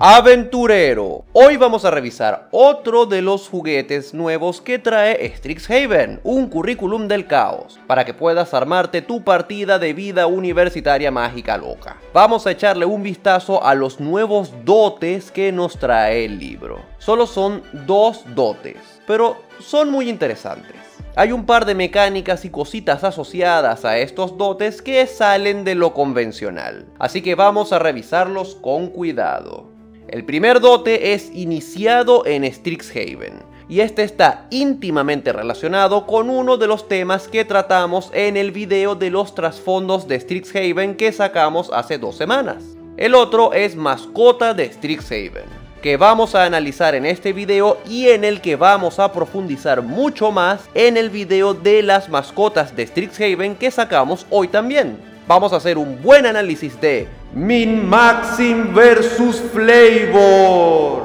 Aventurero, 0.00 1.24
hoy 1.32 1.56
vamos 1.56 1.84
a 1.84 1.90
revisar 1.90 2.46
otro 2.52 3.04
de 3.04 3.20
los 3.20 3.48
juguetes 3.48 4.14
nuevos 4.14 4.60
que 4.60 4.78
trae 4.78 5.28
Strixhaven, 5.36 6.20
un 6.22 6.46
currículum 6.46 7.08
del 7.08 7.26
caos, 7.26 7.80
para 7.88 8.04
que 8.04 8.14
puedas 8.14 8.54
armarte 8.54 9.02
tu 9.02 9.24
partida 9.24 9.80
de 9.80 9.94
vida 9.94 10.28
universitaria 10.28 11.10
mágica 11.10 11.58
loca. 11.58 11.96
Vamos 12.14 12.46
a 12.46 12.52
echarle 12.52 12.86
un 12.86 13.02
vistazo 13.02 13.64
a 13.64 13.74
los 13.74 13.98
nuevos 13.98 14.52
dotes 14.64 15.32
que 15.32 15.50
nos 15.50 15.76
trae 15.80 16.26
el 16.26 16.38
libro. 16.38 16.80
Solo 16.98 17.26
son 17.26 17.64
dos 17.84 18.22
dotes, 18.36 18.76
pero 19.04 19.36
son 19.58 19.90
muy 19.90 20.08
interesantes. 20.08 20.76
Hay 21.16 21.32
un 21.32 21.44
par 21.44 21.64
de 21.64 21.74
mecánicas 21.74 22.44
y 22.44 22.50
cositas 22.50 23.02
asociadas 23.02 23.84
a 23.84 23.98
estos 23.98 24.38
dotes 24.38 24.80
que 24.80 25.04
salen 25.08 25.64
de 25.64 25.74
lo 25.74 25.92
convencional, 25.92 26.86
así 27.00 27.20
que 27.20 27.34
vamos 27.34 27.72
a 27.72 27.80
revisarlos 27.80 28.54
con 28.54 28.86
cuidado. 28.90 29.76
El 30.08 30.24
primer 30.24 30.60
dote 30.60 31.12
es 31.12 31.30
iniciado 31.34 32.24
en 32.24 32.50
Strixhaven, 32.50 33.42
y 33.68 33.80
este 33.80 34.04
está 34.04 34.46
íntimamente 34.48 35.34
relacionado 35.34 36.06
con 36.06 36.30
uno 36.30 36.56
de 36.56 36.66
los 36.66 36.88
temas 36.88 37.28
que 37.28 37.44
tratamos 37.44 38.10
en 38.14 38.38
el 38.38 38.50
video 38.50 38.94
de 38.94 39.10
los 39.10 39.34
trasfondos 39.34 40.08
de 40.08 40.18
Strixhaven 40.18 40.94
que 40.94 41.12
sacamos 41.12 41.70
hace 41.74 41.98
dos 41.98 42.16
semanas. 42.16 42.64
El 42.96 43.14
otro 43.14 43.52
es 43.52 43.76
mascota 43.76 44.54
de 44.54 44.72
Strixhaven, 44.72 45.44
que 45.82 45.98
vamos 45.98 46.34
a 46.34 46.46
analizar 46.46 46.94
en 46.94 47.04
este 47.04 47.34
video 47.34 47.76
y 47.86 48.08
en 48.08 48.24
el 48.24 48.40
que 48.40 48.56
vamos 48.56 48.98
a 48.98 49.12
profundizar 49.12 49.82
mucho 49.82 50.30
más 50.30 50.70
en 50.72 50.96
el 50.96 51.10
video 51.10 51.52
de 51.52 51.82
las 51.82 52.08
mascotas 52.08 52.74
de 52.74 52.86
Strixhaven 52.86 53.56
que 53.56 53.70
sacamos 53.70 54.24
hoy 54.30 54.48
también. 54.48 55.07
Vamos 55.28 55.52
a 55.52 55.56
hacer 55.56 55.76
un 55.76 56.02
buen 56.02 56.24
análisis 56.24 56.80
de 56.80 57.06
Min 57.34 57.86
Maxim 57.86 58.72
versus 58.74 59.36
Flavor. 59.52 61.02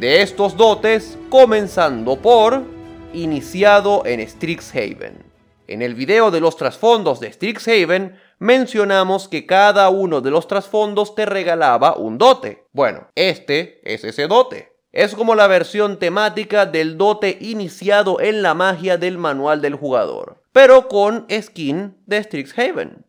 De 0.00 0.22
estos 0.22 0.56
dotes, 0.56 1.18
comenzando 1.28 2.16
por 2.16 2.62
iniciado 3.12 4.06
en 4.06 4.26
Strixhaven. 4.26 5.26
En 5.68 5.82
el 5.82 5.94
video 5.94 6.30
de 6.30 6.40
los 6.40 6.56
trasfondos 6.56 7.20
de 7.20 7.30
Strixhaven 7.30 8.18
mencionamos 8.38 9.28
que 9.28 9.44
cada 9.44 9.90
uno 9.90 10.22
de 10.22 10.30
los 10.30 10.48
trasfondos 10.48 11.14
te 11.14 11.26
regalaba 11.26 11.98
un 11.98 12.16
dote. 12.16 12.64
Bueno, 12.72 13.08
este 13.14 13.82
es 13.84 14.04
ese 14.04 14.26
dote. 14.26 14.72
Es 14.96 15.14
como 15.14 15.34
la 15.34 15.46
versión 15.48 15.98
temática 15.98 16.64
del 16.64 16.96
dote 16.96 17.36
iniciado 17.42 18.18
en 18.22 18.40
la 18.40 18.54
magia 18.54 18.96
del 18.96 19.18
manual 19.18 19.60
del 19.60 19.74
jugador, 19.74 20.38
pero 20.56 20.88
con 20.88 21.26
skin 21.30 21.98
de 22.06 22.22
Strixhaven. 22.22 23.04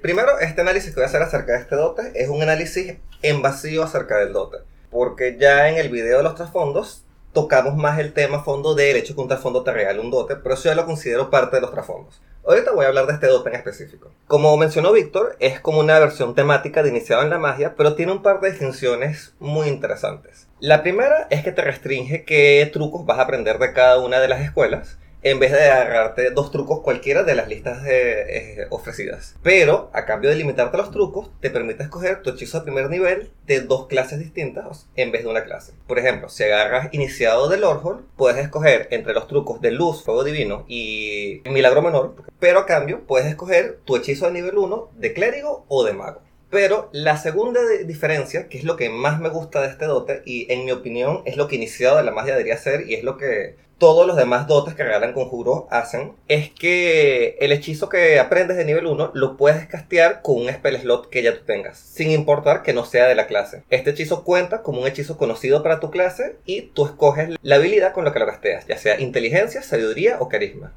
Primero, 0.00 0.38
este 0.38 0.60
análisis 0.60 0.90
que 0.90 0.94
voy 0.94 1.02
a 1.02 1.06
hacer 1.08 1.22
acerca 1.22 1.54
de 1.54 1.58
este 1.58 1.74
dote 1.74 2.12
es 2.14 2.28
un 2.28 2.40
análisis 2.40 2.98
en 3.22 3.42
vacío 3.42 3.82
acerca 3.82 4.18
del 4.18 4.32
dote. 4.32 4.58
Porque 4.92 5.36
ya 5.36 5.68
en 5.68 5.76
el 5.76 5.88
video 5.88 6.18
de 6.18 6.22
los 6.22 6.36
trasfondos 6.36 7.04
tocamos 7.32 7.74
más 7.74 7.98
el 7.98 8.12
tema 8.12 8.44
fondo 8.44 8.76
del 8.76 8.94
hecho 8.94 9.16
que 9.16 9.20
un 9.20 9.26
trasfondo 9.26 9.64
te 9.64 9.72
regale 9.72 9.98
un 9.98 10.12
dote, 10.12 10.36
pero 10.36 10.54
eso 10.54 10.68
ya 10.68 10.76
lo 10.76 10.86
considero 10.86 11.30
parte 11.30 11.56
de 11.56 11.62
los 11.62 11.72
trasfondos. 11.72 12.22
Ahorita 12.46 12.70
voy 12.70 12.84
a 12.84 12.88
hablar 12.88 13.08
de 13.08 13.14
este 13.14 13.26
dote 13.26 13.48
en 13.48 13.56
específico. 13.56 14.12
Como 14.28 14.56
mencionó 14.56 14.92
Víctor, 14.92 15.34
es 15.40 15.58
como 15.58 15.80
una 15.80 15.98
versión 15.98 16.36
temática 16.36 16.84
de 16.84 16.90
Iniciado 16.90 17.22
en 17.22 17.30
la 17.30 17.38
Magia, 17.38 17.74
pero 17.76 17.96
tiene 17.96 18.12
un 18.12 18.22
par 18.22 18.40
de 18.40 18.50
distinciones 18.50 19.34
muy 19.40 19.66
interesantes. 19.66 20.46
La 20.60 20.84
primera 20.84 21.26
es 21.30 21.42
que 21.42 21.50
te 21.50 21.62
restringe 21.62 22.24
qué 22.24 22.70
trucos 22.72 23.04
vas 23.04 23.18
a 23.18 23.22
aprender 23.22 23.58
de 23.58 23.72
cada 23.72 23.98
una 23.98 24.20
de 24.20 24.28
las 24.28 24.42
escuelas 24.42 24.96
en 25.24 25.38
vez 25.38 25.52
de 25.52 25.64
agarrarte 25.64 26.30
dos 26.30 26.50
trucos 26.50 26.80
cualquiera 26.80 27.22
de 27.22 27.34
las 27.34 27.48
listas 27.48 27.82
eh, 27.86 28.66
ofrecidas. 28.68 29.36
Pero, 29.42 29.90
a 29.94 30.04
cambio 30.04 30.28
de 30.28 30.36
limitarte 30.36 30.76
los 30.76 30.90
trucos, 30.90 31.30
te 31.40 31.48
permite 31.48 31.82
escoger 31.82 32.20
tu 32.20 32.30
hechizo 32.30 32.58
de 32.58 32.64
primer 32.64 32.90
nivel 32.90 33.30
de 33.46 33.60
dos 33.62 33.86
clases 33.86 34.18
distintas 34.18 34.86
en 34.96 35.12
vez 35.12 35.22
de 35.22 35.30
una 35.30 35.44
clase. 35.44 35.72
Por 35.86 35.98
ejemplo, 35.98 36.28
si 36.28 36.44
agarras 36.44 36.92
iniciado 36.92 37.48
del 37.48 37.64
Orhol, 37.64 38.06
puedes 38.16 38.44
escoger 38.44 38.86
entre 38.90 39.14
los 39.14 39.26
trucos 39.26 39.62
de 39.62 39.70
luz, 39.70 40.04
fuego 40.04 40.24
divino 40.24 40.66
y 40.68 41.40
milagro 41.46 41.80
menor, 41.80 42.16
pero 42.38 42.60
a 42.60 42.66
cambio 42.66 43.06
puedes 43.06 43.26
escoger 43.26 43.78
tu 43.86 43.96
hechizo 43.96 44.26
de 44.26 44.32
nivel 44.32 44.58
1 44.58 44.90
de 44.94 45.14
clérigo 45.14 45.64
o 45.68 45.84
de 45.84 45.94
mago. 45.94 46.20
Pero 46.50 46.88
la 46.92 47.16
segunda 47.16 47.60
diferencia, 47.84 48.48
que 48.48 48.58
es 48.58 48.64
lo 48.64 48.76
que 48.76 48.88
más 48.88 49.18
me 49.18 49.28
gusta 49.28 49.60
de 49.60 49.68
este 49.68 49.86
dote, 49.86 50.22
y 50.24 50.52
en 50.52 50.64
mi 50.64 50.70
opinión 50.70 51.22
es 51.24 51.36
lo 51.36 51.48
que 51.48 51.56
iniciado 51.56 51.96
de 51.96 52.04
la 52.04 52.12
magia 52.12 52.34
debería 52.34 52.56
ser, 52.58 52.88
y 52.88 52.94
es 52.94 53.02
lo 53.02 53.16
que 53.16 53.56
todos 53.78 54.06
los 54.06 54.16
demás 54.16 54.46
dotes 54.46 54.74
que 54.74 54.84
regalan 54.84 55.12
conjuros 55.12 55.64
hacen, 55.70 56.12
es 56.28 56.50
que 56.50 57.36
el 57.40 57.52
hechizo 57.52 57.88
que 57.88 58.18
aprendes 58.18 58.56
de 58.56 58.64
nivel 58.64 58.86
1 58.86 59.12
lo 59.14 59.36
puedes 59.36 59.66
castear 59.66 60.22
con 60.22 60.36
un 60.36 60.52
spell 60.52 60.80
slot 60.80 61.10
que 61.10 61.22
ya 61.22 61.34
tú 61.34 61.44
tengas, 61.44 61.78
sin 61.78 62.10
importar 62.10 62.62
que 62.62 62.72
no 62.72 62.84
sea 62.84 63.06
de 63.06 63.14
la 63.14 63.26
clase. 63.26 63.62
Este 63.70 63.90
hechizo 63.90 64.24
cuenta 64.24 64.62
como 64.62 64.80
un 64.80 64.86
hechizo 64.86 65.16
conocido 65.16 65.62
para 65.62 65.80
tu 65.80 65.90
clase 65.90 66.36
y 66.44 66.62
tú 66.62 66.86
escoges 66.86 67.30
la 67.42 67.56
habilidad 67.56 67.92
con 67.92 68.04
la 68.04 68.12
que 68.12 68.18
lo 68.18 68.26
casteas, 68.26 68.66
ya 68.66 68.78
sea 68.78 69.00
inteligencia, 69.00 69.62
sabiduría 69.62 70.18
o 70.20 70.28
carisma. 70.28 70.72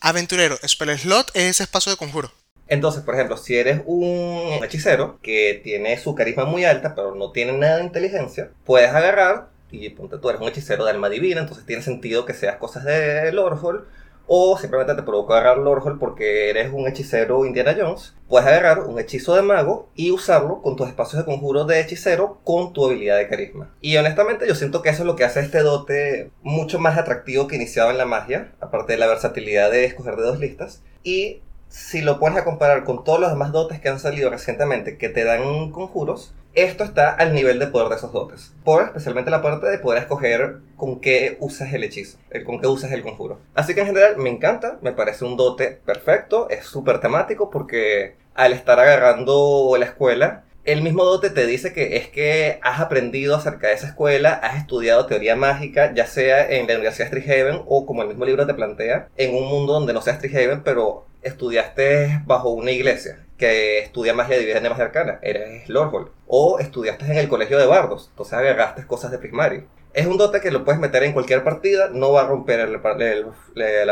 Aventurero, 0.00 0.56
spell 0.66 0.98
slot 0.98 1.30
es 1.34 1.44
ese 1.44 1.62
espacio 1.62 1.92
de 1.92 1.96
conjuro. 1.96 2.32
Entonces, 2.68 3.02
por 3.02 3.14
ejemplo, 3.14 3.36
si 3.36 3.56
eres 3.56 3.82
un 3.84 4.60
hechicero 4.64 5.18
que 5.20 5.60
tiene 5.62 5.98
su 5.98 6.14
carisma 6.14 6.44
muy 6.44 6.64
alta, 6.64 6.94
pero 6.94 7.14
no 7.14 7.30
tiene 7.30 7.52
nada 7.52 7.76
de 7.76 7.84
inteligencia, 7.84 8.50
puedes 8.64 8.90
agarrar 8.90 9.51
y 9.72 9.88
ponte 9.90 10.18
tú 10.18 10.28
eres 10.28 10.40
un 10.40 10.48
hechicero 10.48 10.84
de 10.84 10.90
alma 10.90 11.08
divina, 11.08 11.40
entonces 11.40 11.66
tiene 11.66 11.82
sentido 11.82 12.24
que 12.24 12.34
seas 12.34 12.56
cosas 12.56 12.84
de 12.84 13.32
Lordhall, 13.32 13.86
o 14.26 14.56
simplemente 14.56 14.94
te 14.94 15.02
provoca 15.02 15.34
agarrar 15.34 15.58
Lordhall 15.58 15.98
porque 15.98 16.50
eres 16.50 16.72
un 16.72 16.86
hechicero 16.86 17.44
Indiana 17.44 17.76
Jones, 17.78 18.14
puedes 18.28 18.46
agarrar 18.46 18.80
un 18.84 18.98
hechizo 18.98 19.34
de 19.34 19.42
mago 19.42 19.88
y 19.94 20.10
usarlo 20.10 20.62
con 20.62 20.76
tus 20.76 20.88
espacios 20.88 21.18
de 21.18 21.24
conjuro 21.24 21.64
de 21.64 21.80
hechicero 21.80 22.38
con 22.44 22.72
tu 22.72 22.86
habilidad 22.86 23.18
de 23.18 23.28
carisma. 23.28 23.74
Y 23.80 23.96
honestamente 23.96 24.46
yo 24.46 24.54
siento 24.54 24.82
que 24.82 24.90
eso 24.90 25.02
es 25.02 25.06
lo 25.06 25.16
que 25.16 25.24
hace 25.24 25.40
este 25.40 25.60
dote 25.60 26.30
mucho 26.42 26.78
más 26.78 26.98
atractivo 26.98 27.46
que 27.46 27.56
iniciado 27.56 27.90
en 27.90 27.98
la 27.98 28.06
magia, 28.06 28.52
aparte 28.60 28.92
de 28.92 28.98
la 28.98 29.06
versatilidad 29.06 29.70
de 29.70 29.84
escoger 29.84 30.16
de 30.16 30.22
dos 30.22 30.38
listas. 30.38 30.82
Y 31.02 31.42
si 31.72 32.02
lo 32.02 32.20
pones 32.20 32.38
a 32.38 32.44
comparar 32.44 32.84
con 32.84 33.02
todos 33.02 33.18
los 33.18 33.30
demás 33.30 33.50
dotes 33.50 33.80
que 33.80 33.88
han 33.88 33.98
salido 33.98 34.28
recientemente 34.28 34.98
que 34.98 35.08
te 35.08 35.24
dan 35.24 35.70
conjuros, 35.70 36.34
esto 36.52 36.84
está 36.84 37.08
al 37.14 37.32
nivel 37.32 37.58
de 37.58 37.66
poder 37.66 37.88
de 37.88 37.94
esos 37.94 38.12
dotes. 38.12 38.52
Por 38.62 38.82
especialmente 38.82 39.30
la 39.30 39.40
parte 39.40 39.68
de 39.68 39.78
poder 39.78 40.02
escoger 40.02 40.58
con 40.76 41.00
qué 41.00 41.38
usas 41.40 41.72
el 41.72 41.82
hechizo, 41.82 42.18
el, 42.28 42.44
con 42.44 42.60
qué 42.60 42.66
usas 42.66 42.92
el 42.92 43.02
conjuro. 43.02 43.40
Así 43.54 43.74
que 43.74 43.80
en 43.80 43.86
general 43.86 44.18
me 44.18 44.28
encanta, 44.28 44.78
me 44.82 44.92
parece 44.92 45.24
un 45.24 45.38
dote 45.38 45.80
perfecto, 45.86 46.50
es 46.50 46.66
súper 46.66 47.00
temático 47.00 47.48
porque 47.48 48.16
al 48.34 48.52
estar 48.52 48.78
agarrando 48.78 49.74
la 49.78 49.86
escuela, 49.86 50.44
el 50.64 50.82
mismo 50.82 51.04
dote 51.04 51.30
te 51.30 51.46
dice 51.46 51.72
que 51.72 51.96
es 51.96 52.08
que 52.08 52.60
has 52.62 52.80
aprendido 52.80 53.34
acerca 53.34 53.68
de 53.68 53.74
esa 53.74 53.86
escuela, 53.86 54.34
has 54.34 54.58
estudiado 54.58 55.06
teoría 55.06 55.36
mágica, 55.36 55.94
ya 55.94 56.06
sea 56.06 56.50
en 56.50 56.66
la 56.66 56.74
Universidad 56.74 57.08
Strixhaven 57.08 57.62
o 57.66 57.86
como 57.86 58.02
el 58.02 58.08
mismo 58.08 58.26
libro 58.26 58.46
te 58.46 58.52
plantea, 58.52 59.08
en 59.16 59.34
un 59.34 59.48
mundo 59.48 59.72
donde 59.72 59.94
no 59.94 60.02
sea 60.02 60.16
Strixhaven, 60.16 60.62
pero 60.62 61.06
estudiaste 61.22 62.22
bajo 62.26 62.50
una 62.50 62.70
iglesia 62.70 63.26
que 63.42 63.80
estudia 63.80 64.14
magia 64.14 64.38
divina 64.38 64.60
de 64.60 64.70
magia 64.70 64.84
arcana, 64.84 65.18
eres 65.20 65.68
Lordhold. 65.68 66.10
O 66.28 66.60
estudiaste 66.60 67.06
en 67.06 67.16
el 67.16 67.28
colegio 67.28 67.58
de 67.58 67.66
bardos, 67.66 68.08
entonces 68.10 68.34
agarraste 68.34 68.86
cosas 68.86 69.10
de 69.10 69.18
Prismari. 69.18 69.64
Es 69.94 70.06
un 70.06 70.16
dote 70.16 70.40
que 70.40 70.50
lo 70.50 70.64
puedes 70.64 70.80
meter 70.80 71.02
en 71.02 71.12
cualquier 71.12 71.42
partida, 71.42 71.90
no 71.92 72.12
va 72.12 72.22
a 72.22 72.26
romper 72.26 72.66
la 72.68 72.80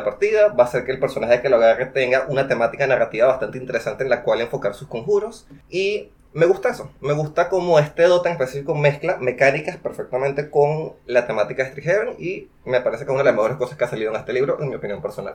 partida, 0.04 0.48
va 0.48 0.64
a 0.64 0.66
hacer 0.66 0.84
que 0.84 0.92
el 0.92 1.00
personaje 1.00 1.42
que 1.42 1.48
lo 1.48 1.56
agarre 1.56 1.86
tenga 1.86 2.26
una 2.28 2.48
temática 2.48 2.86
narrativa 2.86 3.26
bastante 3.26 3.58
interesante 3.58 4.04
en 4.04 4.10
la 4.10 4.22
cual 4.22 4.40
enfocar 4.40 4.74
sus 4.74 4.88
conjuros. 4.88 5.46
Y 5.68 6.10
me 6.32 6.46
gusta 6.46 6.68
eso, 6.68 6.92
me 7.00 7.12
gusta 7.12 7.48
como 7.48 7.80
este 7.80 8.04
dote 8.04 8.28
en 8.28 8.34
específico 8.34 8.74
mezcla 8.76 9.16
mecánicas 9.16 9.76
perfectamente 9.78 10.48
con 10.48 10.94
la 11.06 11.26
temática 11.26 11.64
de 11.64 11.70
Strixhaven 11.70 12.14
y 12.20 12.48
me 12.64 12.80
parece 12.80 13.04
que 13.04 13.10
es 13.10 13.14
una 13.14 13.24
de 13.24 13.30
las 13.30 13.34
mejores 13.34 13.56
cosas 13.56 13.76
que 13.76 13.84
ha 13.84 13.88
salido 13.88 14.12
en 14.12 14.16
este 14.16 14.32
libro, 14.32 14.62
en 14.62 14.68
mi 14.68 14.76
opinión 14.76 15.02
personal. 15.02 15.34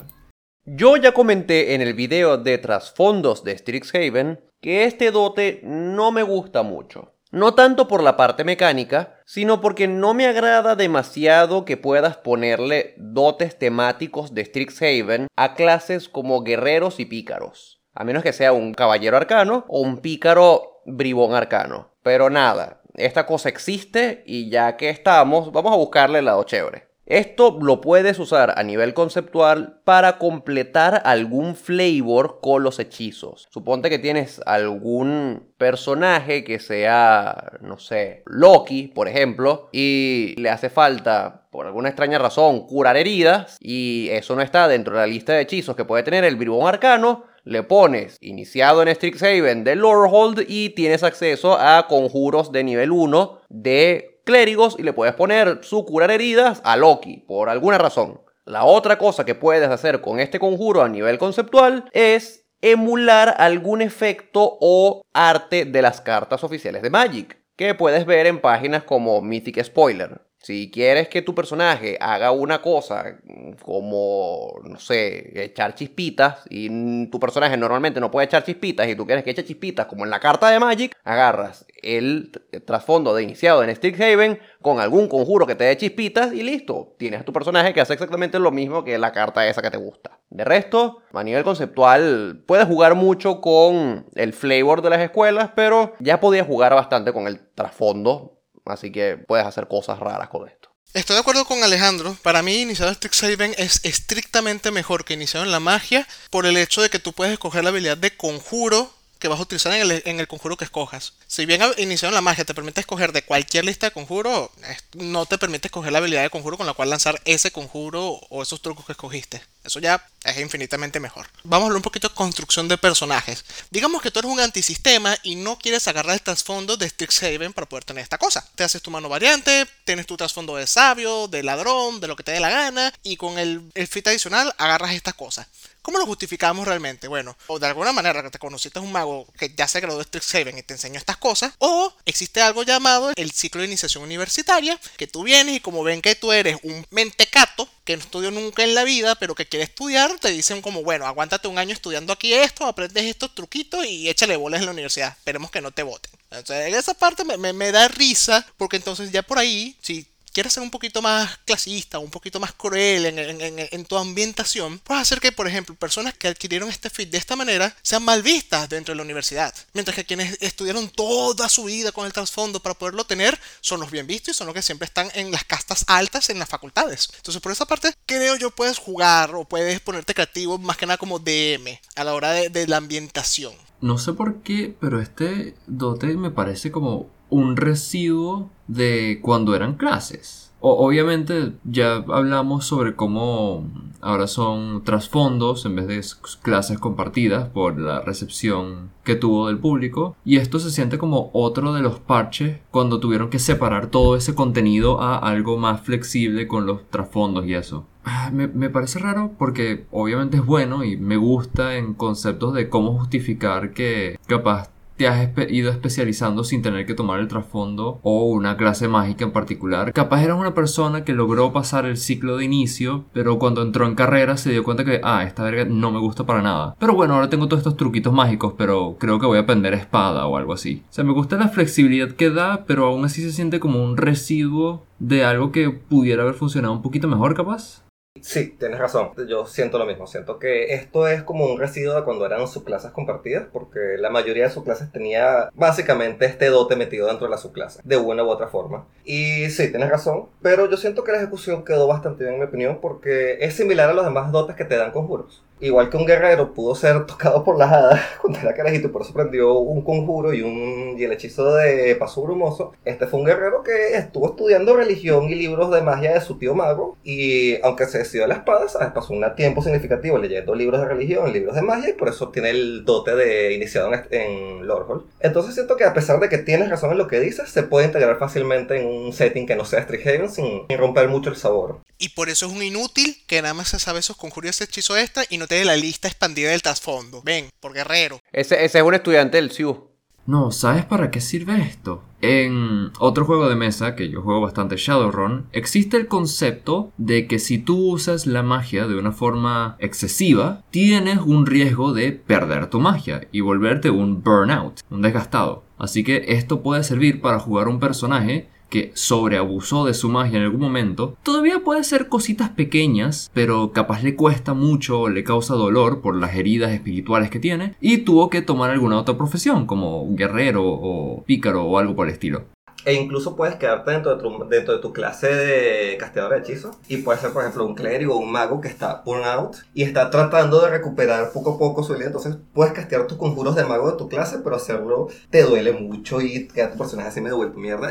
Yo 0.68 0.98
ya 0.98 1.12
comenté 1.12 1.76
en 1.76 1.81
el 1.81 1.94
video 1.94 2.40
de 2.40 2.58
trasfondos 2.58 3.44
de 3.44 3.56
Strixhaven 3.56 4.42
que 4.62 4.86
este 4.86 5.12
dote 5.12 5.62
no 5.64 6.12
me 6.12 6.24
gusta 6.24 6.64
mucho. 6.64 7.14
No 7.30 7.53
tanto 7.53 7.88
por 7.88 8.02
la 8.02 8.17
parte 8.17 8.44
mecánica, 8.44 9.20
sino 9.26 9.62
porque 9.62 9.88
no 9.88 10.16
me 10.16 10.26
agrada 10.26 10.76
demasiado 10.76 11.66
que 11.66 11.78
puedas 11.78 12.17
ponerle 12.17 12.96
dotes 12.97 13.59
temáticos 13.59 14.34
de 14.34 14.44
Strixhaven 14.44 15.28
a 15.35 15.53
clases 15.53 16.09
como 16.09 16.41
guerreros 16.41 17.00
y 17.00 17.06
pícaros. 17.06 17.84
A 17.94 18.03
menos 18.03 18.23
que 18.23 18.34
sea 18.34 18.52
un 18.52 18.73
caballero 18.73 19.18
arcano 19.18 19.66
o 19.68 19.82
un 19.82 20.00
pícaro 20.00 20.82
bribón 20.88 21.35
arcano. 21.35 21.91
Pero 22.02 22.32
nada, 22.32 22.82
esta 22.96 23.28
cosa 23.28 23.50
existe 23.50 24.23
y 24.26 24.50
ya 24.50 24.78
que 24.78 24.90
estamos, 24.90 25.52
vamos 25.52 25.73
a 25.73 25.78
buscarle 25.78 26.20
el 26.20 26.26
lado 26.26 26.44
chévere. 26.44 26.95
Esto 27.05 27.59
lo 27.61 27.81
puedes 27.81 28.17
usar 28.17 28.55
a 28.57 28.63
nivel 28.63 28.96
conceptual 28.96 29.79
para 29.84 30.17
completar 30.17 31.03
algún 31.05 31.55
flavor 31.55 32.40
con 32.41 32.63
los 32.63 32.79
hechizos. 32.79 33.47
Suponte 33.52 33.91
que 33.91 33.99
tienes 33.99 34.41
algún 34.47 35.53
personaje 35.59 36.43
que 36.43 36.59
sea, 36.59 37.59
no 37.61 37.78
sé, 37.78 38.23
Loki, 38.25 38.87
por 38.87 39.07
ejemplo, 39.07 39.69
y 39.72 40.34
le 40.37 40.49
hace 40.49 40.72
falta, 40.72 41.43
por 41.52 41.67
alguna 41.67 41.90
extraña 41.90 42.17
razón, 42.17 42.66
curar 42.66 42.97
heridas, 42.97 43.58
y 43.61 44.09
eso 44.09 44.35
no 44.35 44.41
está 44.41 44.67
dentro 44.67 44.96
de 44.96 45.01
la 45.01 45.08
lista 45.08 45.34
de 45.34 45.41
hechizos 45.41 45.75
que 45.75 45.85
puede 45.85 46.01
tener 46.01 46.23
el 46.23 46.37
bribón 46.37 46.67
arcano, 46.67 47.25
Le 47.47 47.61
pones 47.61 48.17
iniciado 48.22 48.81
en 48.81 48.93
Strixhaven 48.93 49.63
de 49.63 49.75
Lorehold 49.75 50.46
y 50.47 50.72
tienes 50.72 51.03
acceso 51.03 51.59
a 51.59 51.85
conjuros 51.87 52.51
de 52.51 52.63
nivel 52.63 52.90
1 52.90 53.41
de 53.49 54.15
clérigos 54.25 54.75
y 54.77 54.83
le 54.83 54.91
puedes 54.91 55.16
poner 55.16 55.59
su 55.63 55.85
curar 55.85 56.11
heridas 56.11 56.59
a 56.66 56.75
Loki, 56.75 57.23
por 57.25 57.47
alguna 57.49 57.77
razón. 57.77 58.19
La 58.43 58.66
otra 58.66 58.97
cosa 58.97 59.25
que 59.25 59.35
puedes 59.35 59.69
hacer 59.69 60.01
con 60.01 60.19
este 60.19 60.39
conjuro 60.39 60.83
a 60.83 60.89
nivel 60.89 61.17
conceptual 61.17 61.89
es 61.93 62.45
emular 62.61 63.35
algún 63.37 63.81
efecto 63.81 64.57
o 64.59 65.01
arte 65.13 65.66
de 65.66 65.81
las 65.81 66.01
cartas 66.01 66.43
oficiales 66.43 66.81
de 66.81 66.89
Magic, 66.89 67.39
que 67.55 67.73
puedes 67.73 68.05
ver 68.05 68.27
en 68.27 68.41
páginas 68.41 68.83
como 68.83 69.22
Mythic 69.22 69.63
Spoiler. 69.63 70.22
Si 70.46 70.70
quieres 70.70 71.09
que 71.09 71.24
tu 71.24 71.34
personaje 71.34 71.97
haga 72.00 72.30
una 72.30 72.62
cosa 72.62 73.18
como, 73.64 74.53
no 74.64 74.80
sé, 74.80 75.44
echar 75.44 75.74
chispitas, 75.74 76.44
y 76.52 77.09
tu 77.09 77.20
personaje 77.20 77.58
normalmente 77.58 78.00
no 78.00 78.12
puede 78.12 78.28
echar 78.28 78.44
chispitas, 78.44 78.88
y 78.88 78.96
tú 78.96 79.08
quieres 79.08 79.24
que 79.24 79.32
eche 79.32 79.44
chispitas 79.44 79.88
como 79.88 80.03
en 80.03 80.12
la 80.12 80.20
carta 80.20 80.52
de 80.52 80.59
Magic, 80.59 80.96
agarras 81.03 81.66
el 81.82 82.32
trasfondo 82.64 83.16
de 83.16 83.24
iniciado 83.24 83.64
en 83.64 83.76
Strixhaven 83.76 84.38
con 84.62 84.80
algún 84.80 85.08
conjuro 85.08 85.47
que 85.47 85.56
te 85.56 85.64
dé 85.64 85.78
chispitas 85.78 86.32
y 86.32 86.44
listo. 86.44 86.94
Tienes 87.00 87.22
a 87.22 87.26
tu 87.26 87.34
personaje 87.34 87.74
que 87.74 87.82
hace 87.82 87.94
exactamente 87.94 88.38
lo 88.38 88.52
mismo 88.52 88.84
que 88.84 89.00
la 89.00 89.14
carta 89.14 89.47
esa 89.47 89.64
que 89.64 89.72
te 89.72 89.78
gusta. 89.78 90.20
De 90.30 90.44
resto, 90.44 91.02
a 91.12 91.24
nivel 91.24 91.44
conceptual, 91.44 92.44
puedes 92.46 92.68
jugar 92.68 92.94
mucho 92.94 93.42
con 93.42 94.06
el 94.14 94.32
flavor 94.34 94.84
de 94.84 94.92
las 94.92 95.00
escuelas, 95.00 95.50
pero 95.56 95.96
ya 96.00 96.20
podías 96.20 96.46
jugar 96.46 96.76
bastante 96.76 97.14
con 97.14 97.26
el 97.26 97.40
trasfondo 97.56 98.34
Así 98.66 98.91
que 98.91 99.17
puedes 99.17 99.46
hacer 99.46 99.67
cosas 99.67 100.00
raras 100.00 100.29
con 100.29 100.47
esto. 100.47 100.70
Estoy 100.94 101.16
de 101.16 101.20
acuerdo 101.20 101.46
con 101.46 101.62
Alejandro. 101.62 102.16
Para 102.23 102.41
mí, 102.41 102.62
iniciado 102.62 102.90
en 102.90 102.96
Strixhaven 102.96 103.53
es 103.58 103.82
estrictamente 103.84 104.72
mejor 104.72 105.03
que 105.03 105.14
iniciado 105.14 105.46
en 105.46 105.52
la 105.52 105.59
magia 105.59 106.08
por 106.29 106.46
el 106.46 106.56
hecho 106.56 106.82
de 106.82 106.90
que 106.90 107.00
tú 107.00 107.12
puedes 107.12 107.34
escoger 107.34 107.66
la 107.66 107.72
habilidad 107.72 107.97
de 107.97 108.16
conjuro 108.16 108.95
que 109.20 109.28
vas 109.28 109.40
a 109.40 109.44
utilizar 109.44 109.73
en 109.73 110.20
el, 110.20 110.28
conjuro 110.28 110.58
que 110.58 110.66
escojas. 110.66 111.14
Si 111.28 111.46
bien 111.46 111.62
iniciado 111.78 112.09
en 112.09 112.16
la 112.16 112.22
magia 112.22 112.46
te 112.46 112.53
permite 112.53 112.82
escoger 112.82 113.12
de 113.12 113.23
cualquier 113.23 113.66
lista 113.66 113.88
de 113.88 113.91
conjuro, 113.91 114.52
no 114.94 115.26
te 115.26 115.38
permite 115.38 115.67
escoger 115.67 115.91
la 115.91 116.00
habilidad 116.00 116.23
de 116.23 116.29
conjuro 116.29 116.58
con 116.58 116.67
la 116.67 116.73
cual 116.73 116.90
lanzar 116.90 117.22
ese 117.26 117.52
conjuro 117.52 118.20
o 118.29 118.44
esos 118.44 118.62
trucos 118.62 118.85
que 118.85 118.91
escogiste. 118.91 119.41
Eso 119.64 119.79
ya 119.79 120.08
es 120.23 120.38
infinitamente 120.38 121.00
mejor. 121.00 121.28
Vamos 121.44 121.64
a 121.64 121.67
hablar 121.67 121.78
un 121.78 121.82
poquito 121.82 122.09
de 122.09 122.14
construcción 122.14 122.67
de 122.67 122.78
personajes. 122.78 123.44
Digamos 123.72 124.02
que 124.02 124.12
tú 124.12 124.20
eres 124.20 124.32
un 124.32 124.40
antisistema 124.40 125.18
y 125.23 125.35
no 125.35 125.58
quieres 125.58 125.88
agarrar 125.88 126.14
el 126.14 126.22
trasfondo 126.22 126.78
de 126.78 126.88
Strixhaven 126.88 127.53
para 127.53 127.68
poder 127.68 127.84
tener 127.84 128.03
esta 128.03 128.18
cosa. 128.18 128.47
Te 128.56 128.64
haces 128.64 128.82
tu 128.82 128.91
mano 128.91 129.09
variante, 129.09 129.66
tienes 129.84 130.06
tu 130.06 130.18
trasfondo 130.18 130.56
de 130.56 130.68
sabio, 130.68 131.28
de 131.28 131.41
ladrón, 131.41 132.00
de 132.00 132.08
lo 132.08 132.16
que 132.16 132.23
te 132.23 132.32
dé 132.32 132.40
la 132.40 132.50
gana, 132.50 132.94
y 133.02 133.18
con 133.18 133.40
el, 133.40 133.61
el 133.73 133.88
fit 133.88 134.08
adicional 134.08 134.53
agarras 134.58 134.94
estas 134.94 135.16
cosas. 135.16 135.47
¿Cómo 135.85 135.99
lo 135.99 136.08
justificamos 136.08 136.67
realmente? 136.67 137.08
Bueno, 137.08 137.37
o 137.46 137.59
de 137.59 137.67
alguna 137.67 137.93
manera 137.93 138.23
que 138.23 138.32
te 138.32 138.40
conociste 138.40 138.79
un 138.79 138.91
mago 138.91 139.28
que 139.37 139.53
ya 139.55 139.67
se 139.67 139.79
graduó 139.79 139.99
de 139.99 140.05
Strixhaven 140.05 140.58
y 140.58 140.64
te 140.64 140.73
enseñó 140.73 140.97
estas 140.97 141.17
cosas, 141.17 141.53
o 141.59 141.93
existe 142.05 142.41
algo 142.41 142.64
llamado 142.64 143.11
el 143.16 143.29
ciclo 143.29 143.61
de 143.61 143.67
iniciación 143.67 144.03
universitaria, 144.03 144.79
que 144.97 145.05
tú 145.05 145.22
vienes 145.22 145.58
y 145.58 145.59
como 145.59 145.84
ven 145.84 146.02
que 146.02 146.16
tú 146.16 146.32
eres 146.32 146.58
un 146.64 146.84
mentecato, 146.90 147.70
que 147.84 147.97
no 147.97 148.02
estudió 148.02 148.32
nunca 148.32 148.64
en 148.64 148.73
la 148.73 148.84
vida, 148.84 149.14
pero 149.14 149.35
que 149.35 149.46
quiere 149.46 149.66
estudiar, 149.66 150.17
te 150.20 150.32
dicen 150.32 150.64
como, 150.64 150.82
bueno, 150.82 151.05
aguántate 151.05 151.47
un 151.47 151.59
año 151.59 151.73
estudiando 151.73 152.14
aquí 152.14 152.34
esto, 152.34 152.66
aprendes 152.66 153.03
estos 153.03 153.35
truquitos 153.35 153.85
y 153.85 154.09
échale 154.09 154.37
bolas 154.37 154.61
en 154.61 154.66
la 154.66 154.72
universidad. 154.72 155.16
Esperemos 155.16 155.52
que 155.52 155.61
no 155.61 155.70
te 155.70 155.84
voten. 155.84 156.11
Entonces, 156.32 156.73
esa 156.73 156.96
parte 156.96 157.23
me, 157.23 157.53
me 157.53 157.72
da 157.72 157.87
risa, 157.90 158.43
porque 158.58 158.78
entonces 158.78 159.11
ya 159.11 159.22
por 159.22 159.37
ahí, 159.37 159.78
si 159.84 160.08
quieres 160.35 160.52
ser 160.52 160.64
un 160.64 160.70
poquito 160.70 161.02
más 161.02 161.40
clasista, 161.46 161.97
un 161.97 162.11
poquito 162.11 162.41
más 162.41 162.52
cruel 162.52 163.05
en, 163.05 163.85
tu 163.85 163.97
ambientación, 163.97 164.79
puedes 164.79 165.03
hacer 165.03 165.22
que, 165.22 165.32
por 165.32 165.47
ejemplo, 165.47 165.73
personas 165.76 166.14
que 166.14 166.28
adquirieron 166.28 166.67
este 166.67 166.90
fit 166.90 167.09
de 167.09 167.17
esta 167.17 167.37
manera 167.37 167.73
sean 167.82 168.03
mal 168.03 168.22
vistas 168.22 168.67
dentro 168.67 168.91
de 168.91 168.97
la 168.97 169.03
universidad. 169.03 169.55
Mientras 169.73 169.96
que 169.96 170.03
quienes 170.03 170.37
estudiaron 170.41 170.90
toda 170.90 171.47
su 171.47 171.64
vida 171.64 171.93
con 171.93 172.05
el 172.05 172.11
trasfondo 172.11 172.59
para 172.59 172.76
poderlo 172.76 173.05
tener 173.05 173.40
son 173.61 173.79
los 173.79 173.90
bien 173.90 174.08
vistos 174.08 174.35
y 174.35 174.37
son 174.37 174.47
los 174.47 174.53
que 174.53 174.61
siempre 174.61 174.87
están 174.87 175.09
en 175.14 175.32
las 175.32 175.46
castas 175.46 175.85
altas 175.87 176.29
en 176.29 176.37
las 176.37 176.49
facultades. 176.49 177.09
Entonces, 177.16 177.41
por 177.41 177.53
esa 177.53 177.66
parte, 177.66 177.93
creo 178.05 178.35
yo 178.35 178.52
puedes 178.52 178.78
jugar 178.78 179.34
o 179.35 179.46
puedes 179.46 179.79
ponerte 179.79 180.14
creativo 180.14 180.58
más 180.58 180.76
que 180.76 180.85
nada 180.85 180.97
como 180.97 181.20
DM 181.20 181.79
a 181.96 182.03
la 182.03 182.14
hora 182.14 182.32
de, 182.32 182.49
de 182.49 182.67
la 182.67 182.76
ambientación. 182.76 183.53
No 183.79 183.97
sé 183.97 184.11
por 184.11 184.41
qué, 184.41 184.76
pero 184.82 184.99
este 184.99 185.55
dote 185.67 186.08
me 186.17 186.32
parece 186.32 186.72
como 186.72 187.15
un 187.35 187.58
residuo 187.58 188.49
de 188.67 189.20
cuando 189.22 189.55
eran 189.55 189.76
clases. 189.76 190.53
obviamente 190.61 191.52
ya 191.66 191.96
hablamos 191.96 192.66
sobre 192.66 192.96
cómo 192.96 193.70
ahora 194.02 194.26
son 194.26 194.84
trasfondos 194.84 195.66
en 195.66 195.76
vez 195.76 195.87
de 195.87 196.02
clases 196.41 196.79
compartidas 196.79 197.49
por 197.49 197.78
la 197.78 197.99
recepción 197.99 198.90
que 199.03 199.16
tuvo 199.16 199.47
del 199.47 199.59
público. 199.59 200.16
Y 200.23 200.37
esto 200.37 200.59
se 200.59 200.72
siente 200.72 200.97
como 200.97 201.29
otro 201.34 201.73
de 201.73 201.82
los 201.82 201.99
parches 201.99 202.59
cuando 202.72 203.02
tuvieron 203.02 203.29
que 203.29 203.40
separar 203.40 203.87
todo 203.87 204.16
ese 204.16 204.34
contenido 204.34 205.02
a 205.02 205.17
algo 205.17 205.58
más 205.58 205.82
flexible 205.82 206.47
con 206.47 206.66
los 206.66 206.90
trasfondos 206.90 207.46
y 207.46 207.53
eso. 207.53 207.85
Ah, 208.05 208.29
me, 208.32 208.47
me, 208.47 208.70
parece 208.70 208.99
raro 208.99 209.32
porque 209.37 209.85
obviamente 209.91 210.37
es 210.37 210.46
bueno 210.46 210.84
y 210.84 210.96
me 210.96 211.17
gusta 211.17 211.76
en 211.76 211.96
conceptos 211.96 212.53
de 212.53 212.70
cómo 212.70 212.97
justificar 212.97 213.73
que 213.73 214.17
capaz 214.28 214.70
te 214.97 215.08
has 215.08 215.30
ido 215.50 215.72
especializando 215.72 216.44
sin 216.44 216.62
tener 216.62 216.86
que 216.86 216.94
tomar 216.94 217.20
el 217.20 217.28
trasfondo 217.28 218.00
o 218.03 218.26
una 218.26 218.58
clase 218.58 218.88
mágica 218.88 219.26
en 219.26 219.32
particular. 219.32 219.92
Capaz 219.94 220.24
eras 220.24 220.40
una 220.40 220.53
persona 220.53 221.03
que 221.03 221.14
logró 221.14 221.52
pasar 221.53 221.86
el 221.86 221.97
ciclo 221.97 222.38
de 222.38 222.46
inicio, 222.46 223.06
pero 223.14 223.40
cuando 223.40 223.62
entró 223.62 223.86
en 223.86 223.96
carrera 223.96 224.38
se 224.38 224.52
dio 224.52 224.64
cuenta 224.64 224.86
que, 224.86 225.02
ah, 225.03 225.24
esta 225.24 225.44
verga 225.44 225.66
no 225.66 225.92
me 225.92 226.00
gusta 226.00 226.26
para 226.26 226.42
nada. 226.42 226.76
Pero 226.80 226.94
bueno, 226.94 227.16
ahora 227.16 227.30
tengo 227.30 227.47
todos 227.47 227.59
estos 227.59 227.78
truquitos 227.78 228.14
mágicos, 228.14 228.53
pero 228.58 228.96
creo 229.00 229.20
que 229.20 229.26
voy 229.26 229.38
a 229.38 229.42
aprender 229.42 229.74
espada 229.74 230.28
o 230.28 230.38
algo 230.38 230.53
así. 230.53 230.84
O 230.90 230.94
sea, 230.94 231.03
me 231.03 231.14
gusta 231.14 231.38
la 231.38 231.50
flexibilidad 231.50 232.12
que 232.12 232.30
da, 232.30 232.66
pero 232.66 232.88
aún 232.88 233.06
así 233.06 233.22
se 233.22 233.32
siente 233.32 233.59
como 233.59 233.84
un 233.84 233.97
residuo 233.97 234.86
de 235.00 235.26
algo 235.26 235.52
que 235.52 235.70
pudiera 235.70 236.24
haber 236.24 236.36
funcionado 236.36 236.74
un 236.74 236.82
poquito 236.82 237.08
mejor 237.08 237.36
capaz. 237.36 237.84
Sí, 238.25 238.55
tienes 238.57 238.79
razón. 238.79 239.11
Yo 239.29 239.45
siento 239.45 239.77
lo 239.77 239.85
mismo. 239.85 240.07
Siento 240.07 240.39
que 240.39 240.73
esto 240.73 241.07
es 241.07 241.22
como 241.22 241.45
un 241.45 241.59
residuo 241.59 241.93
de 241.93 242.03
cuando 242.03 242.25
eran 242.25 242.47
subclases 242.47 242.89
compartidas, 242.89 243.45
porque 243.53 243.97
la 243.99 244.09
mayoría 244.09 244.45
de 244.45 244.49
subclases 244.49 244.91
tenía 244.91 245.51
básicamente 245.53 246.25
este 246.25 246.47
dote 246.47 246.75
metido 246.75 247.05
dentro 247.05 247.27
de 247.27 247.31
la 247.31 247.37
subclase, 247.37 247.81
de 247.83 247.97
una 247.97 248.23
u 248.23 248.29
otra 248.29 248.47
forma. 248.47 248.87
Y 249.03 249.51
sí, 249.51 249.69
tienes 249.69 249.91
razón, 249.91 250.25
pero 250.41 250.67
yo 250.67 250.75
siento 250.75 251.03
que 251.03 251.11
la 251.11 251.19
ejecución 251.19 251.63
quedó 251.63 251.85
bastante 251.85 252.23
bien 252.23 252.33
en 252.33 252.39
mi 252.39 252.47
opinión, 252.47 252.79
porque 252.81 253.37
es 253.41 253.53
similar 253.53 253.91
a 253.91 253.93
los 253.93 254.05
demás 254.05 254.31
dotes 254.31 254.55
que 254.55 254.66
te 254.66 254.75
dan 254.75 254.91
conjuros. 254.91 255.43
Igual 255.59 255.90
que 255.90 255.97
un 255.97 256.05
guerrero 256.05 256.53
pudo 256.53 256.75
ser 256.75 257.05
tocado 257.05 257.43
por 257.43 257.57
las 257.57 257.72
hadas 257.72 258.01
cuando 258.22 258.39
era 258.39 258.53
carajito, 258.53 258.91
por 258.91 259.01
eso 259.01 259.12
aprendió 259.12 259.53
un 259.53 259.81
conjuro 259.84 260.34
y, 260.34 260.41
un, 260.41 260.96
y 260.98 261.03
el 261.03 261.12
hechizo 261.13 261.55
de 261.55 261.96
paso 261.96 262.22
brumoso. 262.24 262.74
Este 262.84 263.07
fue 263.07 263.19
un 263.19 263.25
guerrero 263.25 263.63
que 263.63 263.96
estuvo 263.96 264.27
estudiando 264.27 264.75
religión 264.75 265.30
y 265.30 265.36
libros 265.36 265.72
de 265.72 265.82
magia 265.82 266.13
de 266.13 266.22
su 266.22 266.38
tío 266.38 266.56
mago, 266.56 266.98
y 267.03 267.62
aunque 267.62 267.86
se 267.86 268.00
decidió 268.00 268.27
la 268.27 268.36
espada, 268.36 268.68
¿sabes? 268.68 268.91
pasó 268.91 269.13
un 269.13 269.25
tiempo 269.36 269.62
significativo 269.62 270.18
leyendo 270.18 270.53
libros 270.56 270.82
de 270.82 270.88
religión, 270.88 271.32
libros 271.32 271.56
de 271.56 271.62
magia, 271.62 271.89
y 271.89 271.94
por 271.94 272.10
eso 272.10 272.30
tiene 272.30 272.50
el 272.50 272.86
dote 272.86 273.15
de 273.15 273.53
iniciado 273.53 273.94
en, 273.94 274.06
en 274.12 274.68
Lordhold. 274.68 275.06
Entonces 275.20 275.56
siento 275.56 275.77
que 275.77 275.86
a 275.86 275.94
pesar 275.94 276.20
de 276.20 276.30
que 276.30 276.38
tienes 276.38 276.70
razón 276.70 276.91
en 276.91 276.98
lo 276.98 277.08
que 277.08 277.20
dices, 277.20 277.50
se 277.50 277.63
puede 277.63 277.88
integrar 277.88 278.20
fácilmente 278.20 278.80
en 278.80 278.88
un 278.88 279.13
setting 279.13 279.48
que 279.48 279.56
no 279.56 279.65
sea 279.65 279.84
Strixhaven 279.84 280.30
sin, 280.30 280.68
sin 280.68 280.77
romper 280.77 281.08
mucho 281.08 281.30
el 281.30 281.36
sabor. 281.36 281.80
Y 281.98 282.10
por 282.10 282.30
eso 282.30 282.46
es 282.46 282.51
un 282.51 282.62
inútil 282.62 283.24
que 283.25 283.41
nada 283.41 283.53
más 283.53 283.70
se 283.70 283.80
sabe 283.80 284.00
esos 284.00 284.18
conjuros 284.18 284.48
y 284.48 284.50
ese 284.50 284.63
hechizo 284.65 284.98
extra 284.98 285.24
y 285.30 285.38
no 285.38 285.45
de 285.54 285.66
la 285.66 285.75
lista 285.75 286.08
expandida 286.08 286.50
del 286.50 286.62
trasfondo. 286.64 287.22
Ven, 287.24 287.50
por 287.60 287.74
guerrero. 287.74 288.20
Ese, 288.32 288.66
ese 288.66 288.80
es 288.80 288.84
un 288.84 288.96
estudiante 288.96 289.38
del 289.38 289.52
SIU. 289.52 289.96
No, 290.28 290.50
¿sabes 290.50 290.86
para 290.86 291.12
qué 291.12 291.22
sirve 291.22 291.62
esto? 291.62 292.02
En 292.20 292.92
otro 292.98 293.25
juego 293.25 293.48
de 293.48 293.56
mesa, 293.56 293.96
que 293.96 294.10
yo 294.10 294.24
juego 294.24 294.42
bastante 294.42 294.75
Shadowrun, 294.75 295.46
existe 295.52 295.98
el 295.98 296.08
concepto 296.08 296.92
de 296.98 297.28
que 297.28 297.38
si 297.38 297.60
tú 297.60 297.92
usas 297.92 298.25
la 298.25 298.42
magia 298.42 298.88
de 298.88 298.96
una 298.96 299.12
forma 299.12 299.75
excesiva, 299.78 300.64
tienes 300.72 301.20
un 301.20 301.46
riesgo 301.46 301.94
de 301.94 302.12
perder 302.12 302.72
tu 302.72 302.80
magia 302.80 303.28
y 303.32 303.42
volverte 303.42 303.92
un 303.92 304.24
burnout, 304.24 304.80
un 304.90 305.04
desgastado. 305.04 305.64
Así 305.78 306.04
que 306.04 306.25
esto 306.30 306.64
puede 306.64 306.84
servir 306.84 307.22
para 307.22 307.40
jugar 307.40 307.68
un 307.68 307.80
personaje 307.80 308.50
que 308.69 308.91
sobreabusó 308.93 309.86
de 309.86 309.93
su 309.93 310.10
magia 310.10 310.38
en 310.38 310.43
algún 310.43 310.62
momento, 310.62 311.17
todavía 311.24 311.60
puede 311.63 311.84
ser 311.84 312.07
cositas 312.07 312.50
pequeñas, 312.50 313.29
pero 313.34 313.72
capaz 313.72 314.03
le 314.03 314.15
cuesta 314.15 314.53
mucho 314.53 315.01
o 315.01 315.10
le 315.10 315.24
causa 315.24 315.55
dolor 315.55 316.01
por 316.01 316.15
las 316.15 316.36
heridas 316.36 316.72
espirituales 316.72 317.29
que 317.29 317.39
tiene, 317.39 317.75
y 317.79 318.00
tuvo 318.00 318.29
que 318.29 318.41
tomar 318.41 318.72
alguna 318.72 319.00
otra 319.00 319.17
profesión, 319.17 319.65
como 319.65 320.07
guerrero 320.15 320.63
o 320.65 321.24
pícaro 321.25 321.63
o 321.63 321.77
algo 321.77 321.95
por 321.95 322.07
el 322.07 322.13
estilo. 322.13 322.45
E 322.86 322.93
incluso 322.93 323.36
puedes 323.36 323.55
quedarte 323.55 323.89
dentro 323.91 324.15
de 324.15 324.22
tu, 324.22 324.48
dentro 324.48 324.75
de 324.75 324.79
tu 324.79 324.93
clase 324.93 325.27
de 325.27 325.98
casteador 325.98 326.34
de 326.34 326.39
hechizos. 326.39 326.77
Y 326.88 326.98
puede 326.98 327.19
ser, 327.19 327.34
por 327.34 327.41
ejemplo, 327.41 327.65
un 327.65 327.74
clérigo 327.74 328.13
o 328.13 328.19
un 328.19 328.31
mago 328.31 328.62
que 328.62 328.67
está 328.67 329.03
out 329.05 329.55
y 329.74 329.81
está 329.81 330.12
tratando 330.12 330.62
de 330.62 330.69
recuperar 330.69 331.31
poco 331.31 331.55
a 331.55 331.57
poco 331.57 331.84
su 331.84 331.95
vida. 331.95 332.05
Entonces 332.05 332.38
puedes 332.53 332.74
castear 332.74 333.07
tus 333.07 333.17
conjuros 333.17 333.55
de 333.55 333.65
mago 333.65 333.89
de 333.89 333.98
tu 333.98 334.07
clase, 334.07 334.38
pero 334.43 334.55
hacerlo 334.55 335.07
te 335.31 335.41
duele 335.41 335.74
mucho 335.74 336.22
y 336.22 336.48
queda 336.48 336.72
tu 336.72 336.77
personaje 336.77 337.10
así 337.10 337.22
medio 337.22 337.38
vuelto 337.38 337.57
mierda. 337.57 337.89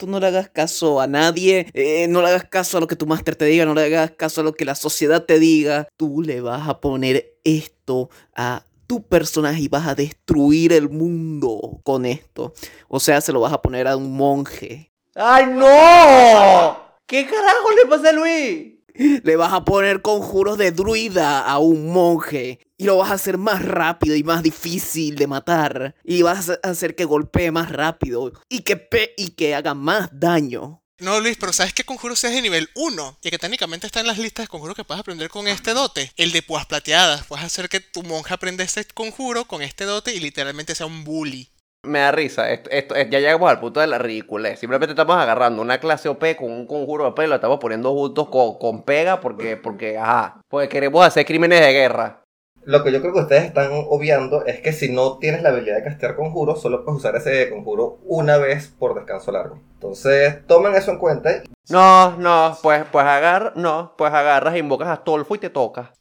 Tú 0.00 0.06
no 0.06 0.18
le 0.18 0.28
hagas 0.28 0.48
caso 0.48 0.98
a 0.98 1.06
nadie, 1.06 1.66
eh, 1.74 2.08
no 2.08 2.22
le 2.22 2.28
hagas 2.28 2.44
caso 2.44 2.78
a 2.78 2.80
lo 2.80 2.86
que 2.86 2.96
tu 2.96 3.06
máster 3.06 3.36
te 3.36 3.44
diga, 3.44 3.66
no 3.66 3.74
le 3.74 3.84
hagas 3.84 4.12
caso 4.12 4.40
a 4.40 4.44
lo 4.44 4.54
que 4.54 4.64
la 4.64 4.74
sociedad 4.74 5.26
te 5.26 5.38
diga. 5.38 5.88
Tú 5.98 6.22
le 6.22 6.40
vas 6.40 6.66
a 6.66 6.80
poner 6.80 7.36
esto 7.44 8.08
a 8.34 8.64
tu 8.86 9.02
personaje 9.02 9.60
y 9.60 9.68
vas 9.68 9.86
a 9.86 9.94
destruir 9.94 10.72
el 10.72 10.88
mundo 10.88 11.80
con 11.82 12.06
esto. 12.06 12.54
O 12.88 12.98
sea, 12.98 13.20
se 13.20 13.30
lo 13.30 13.40
vas 13.40 13.52
a 13.52 13.60
poner 13.60 13.86
a 13.86 13.98
un 13.98 14.16
monje. 14.16 14.90
¡Ay, 15.14 15.48
no! 15.48 16.80
¿Qué 17.04 17.26
carajo 17.26 17.70
le 17.76 17.84
pasa 17.86 18.08
a 18.08 18.12
Luis? 18.12 18.69
Le 18.94 19.36
vas 19.36 19.52
a 19.52 19.64
poner 19.64 20.02
conjuros 20.02 20.58
de 20.58 20.72
druida 20.72 21.40
a 21.40 21.58
un 21.58 21.92
monje. 21.92 22.60
Y 22.76 22.84
lo 22.84 22.96
vas 22.96 23.10
a 23.10 23.14
hacer 23.14 23.38
más 23.38 23.64
rápido 23.64 24.16
y 24.16 24.22
más 24.22 24.42
difícil 24.42 25.16
de 25.16 25.26
matar. 25.26 25.94
Y 26.04 26.22
vas 26.22 26.50
a 26.50 26.58
hacer 26.62 26.94
que 26.94 27.04
golpee 27.04 27.50
más 27.50 27.70
rápido. 27.70 28.32
Y 28.48 28.60
que, 28.60 28.76
pe 28.76 29.14
y 29.16 29.30
que 29.30 29.54
haga 29.54 29.74
más 29.74 30.08
daño. 30.12 30.82
No, 31.00 31.18
Luis, 31.18 31.38
pero 31.40 31.54
¿sabes 31.54 31.72
qué 31.72 31.82
conjuro 31.82 32.14
sea 32.14 32.28
de 32.28 32.42
nivel 32.42 32.68
1? 32.74 33.18
Y 33.22 33.30
que 33.30 33.38
técnicamente 33.38 33.86
está 33.86 34.00
en 34.00 34.06
las 34.06 34.18
listas 34.18 34.44
de 34.44 34.48
conjuros 34.48 34.76
que 34.76 34.84
puedes 34.84 35.00
aprender 35.00 35.30
con 35.30 35.48
este 35.48 35.72
dote. 35.72 36.12
El 36.16 36.30
de 36.30 36.42
púas 36.42 36.66
plateadas. 36.66 37.24
Puedes 37.24 37.46
hacer 37.46 37.70
que 37.70 37.80
tu 37.80 38.02
monja 38.02 38.34
aprenda 38.34 38.64
este 38.64 38.84
conjuro 38.84 39.46
con 39.46 39.62
este 39.62 39.84
dote 39.84 40.14
y 40.14 40.20
literalmente 40.20 40.74
sea 40.74 40.84
un 40.84 41.04
bully. 41.04 41.48
Me 41.82 42.00
da 42.00 42.12
risa, 42.12 42.50
esto, 42.50 42.68
esto- 42.70 42.94
eh, 42.94 43.08
ya 43.10 43.20
llegamos 43.20 43.48
al 43.50 43.58
punto 43.58 43.80
de 43.80 43.86
la 43.86 43.96
ridiculez. 43.96 44.58
Simplemente 44.60 44.92
estamos 44.92 45.16
agarrando 45.16 45.62
una 45.62 45.78
clase 45.80 46.10
OP 46.10 46.36
con 46.36 46.52
un 46.52 46.66
conjuro 46.66 47.08
OP 47.08 47.24
y 47.24 47.26
lo 47.26 47.36
estamos 47.36 47.58
poniendo 47.58 47.92
juntos 47.94 48.28
con, 48.28 48.58
con 48.58 48.82
pega 48.82 49.20
porque, 49.20 49.56
porque, 49.56 49.96
ajá, 49.96 50.42
porque 50.48 50.68
queremos 50.68 51.04
hacer 51.06 51.24
crímenes 51.24 51.60
de 51.60 51.72
guerra. 51.72 52.22
Lo 52.64 52.84
que 52.84 52.92
yo 52.92 53.00
creo 53.00 53.14
que 53.14 53.20
ustedes 53.20 53.44
están 53.44 53.70
obviando 53.88 54.44
es 54.44 54.60
que 54.60 54.74
si 54.74 54.92
no 54.92 55.16
tienes 55.16 55.40
la 55.42 55.48
habilidad 55.48 55.76
de 55.76 55.84
castear 55.84 56.14
conjuros, 56.16 56.60
solo 56.60 56.84
puedes 56.84 56.98
usar 56.98 57.16
ese 57.16 57.48
conjuro 57.48 57.98
una 58.04 58.36
vez 58.36 58.68
por 58.78 58.94
descanso 58.94 59.32
largo. 59.32 59.58
Entonces, 59.72 60.46
tomen 60.46 60.74
eso 60.74 60.90
en 60.90 60.98
cuenta. 60.98 61.42
No, 61.70 62.10
no, 62.18 62.58
pues, 62.62 62.84
pues 62.92 63.06
agarra, 63.06 63.54
no, 63.56 63.94
pues 63.96 64.12
agarras, 64.12 64.54
invocas 64.58 64.88
a 64.88 64.92
Astolfo 64.92 65.34
y 65.34 65.38
te 65.38 65.48
toca. 65.48 65.92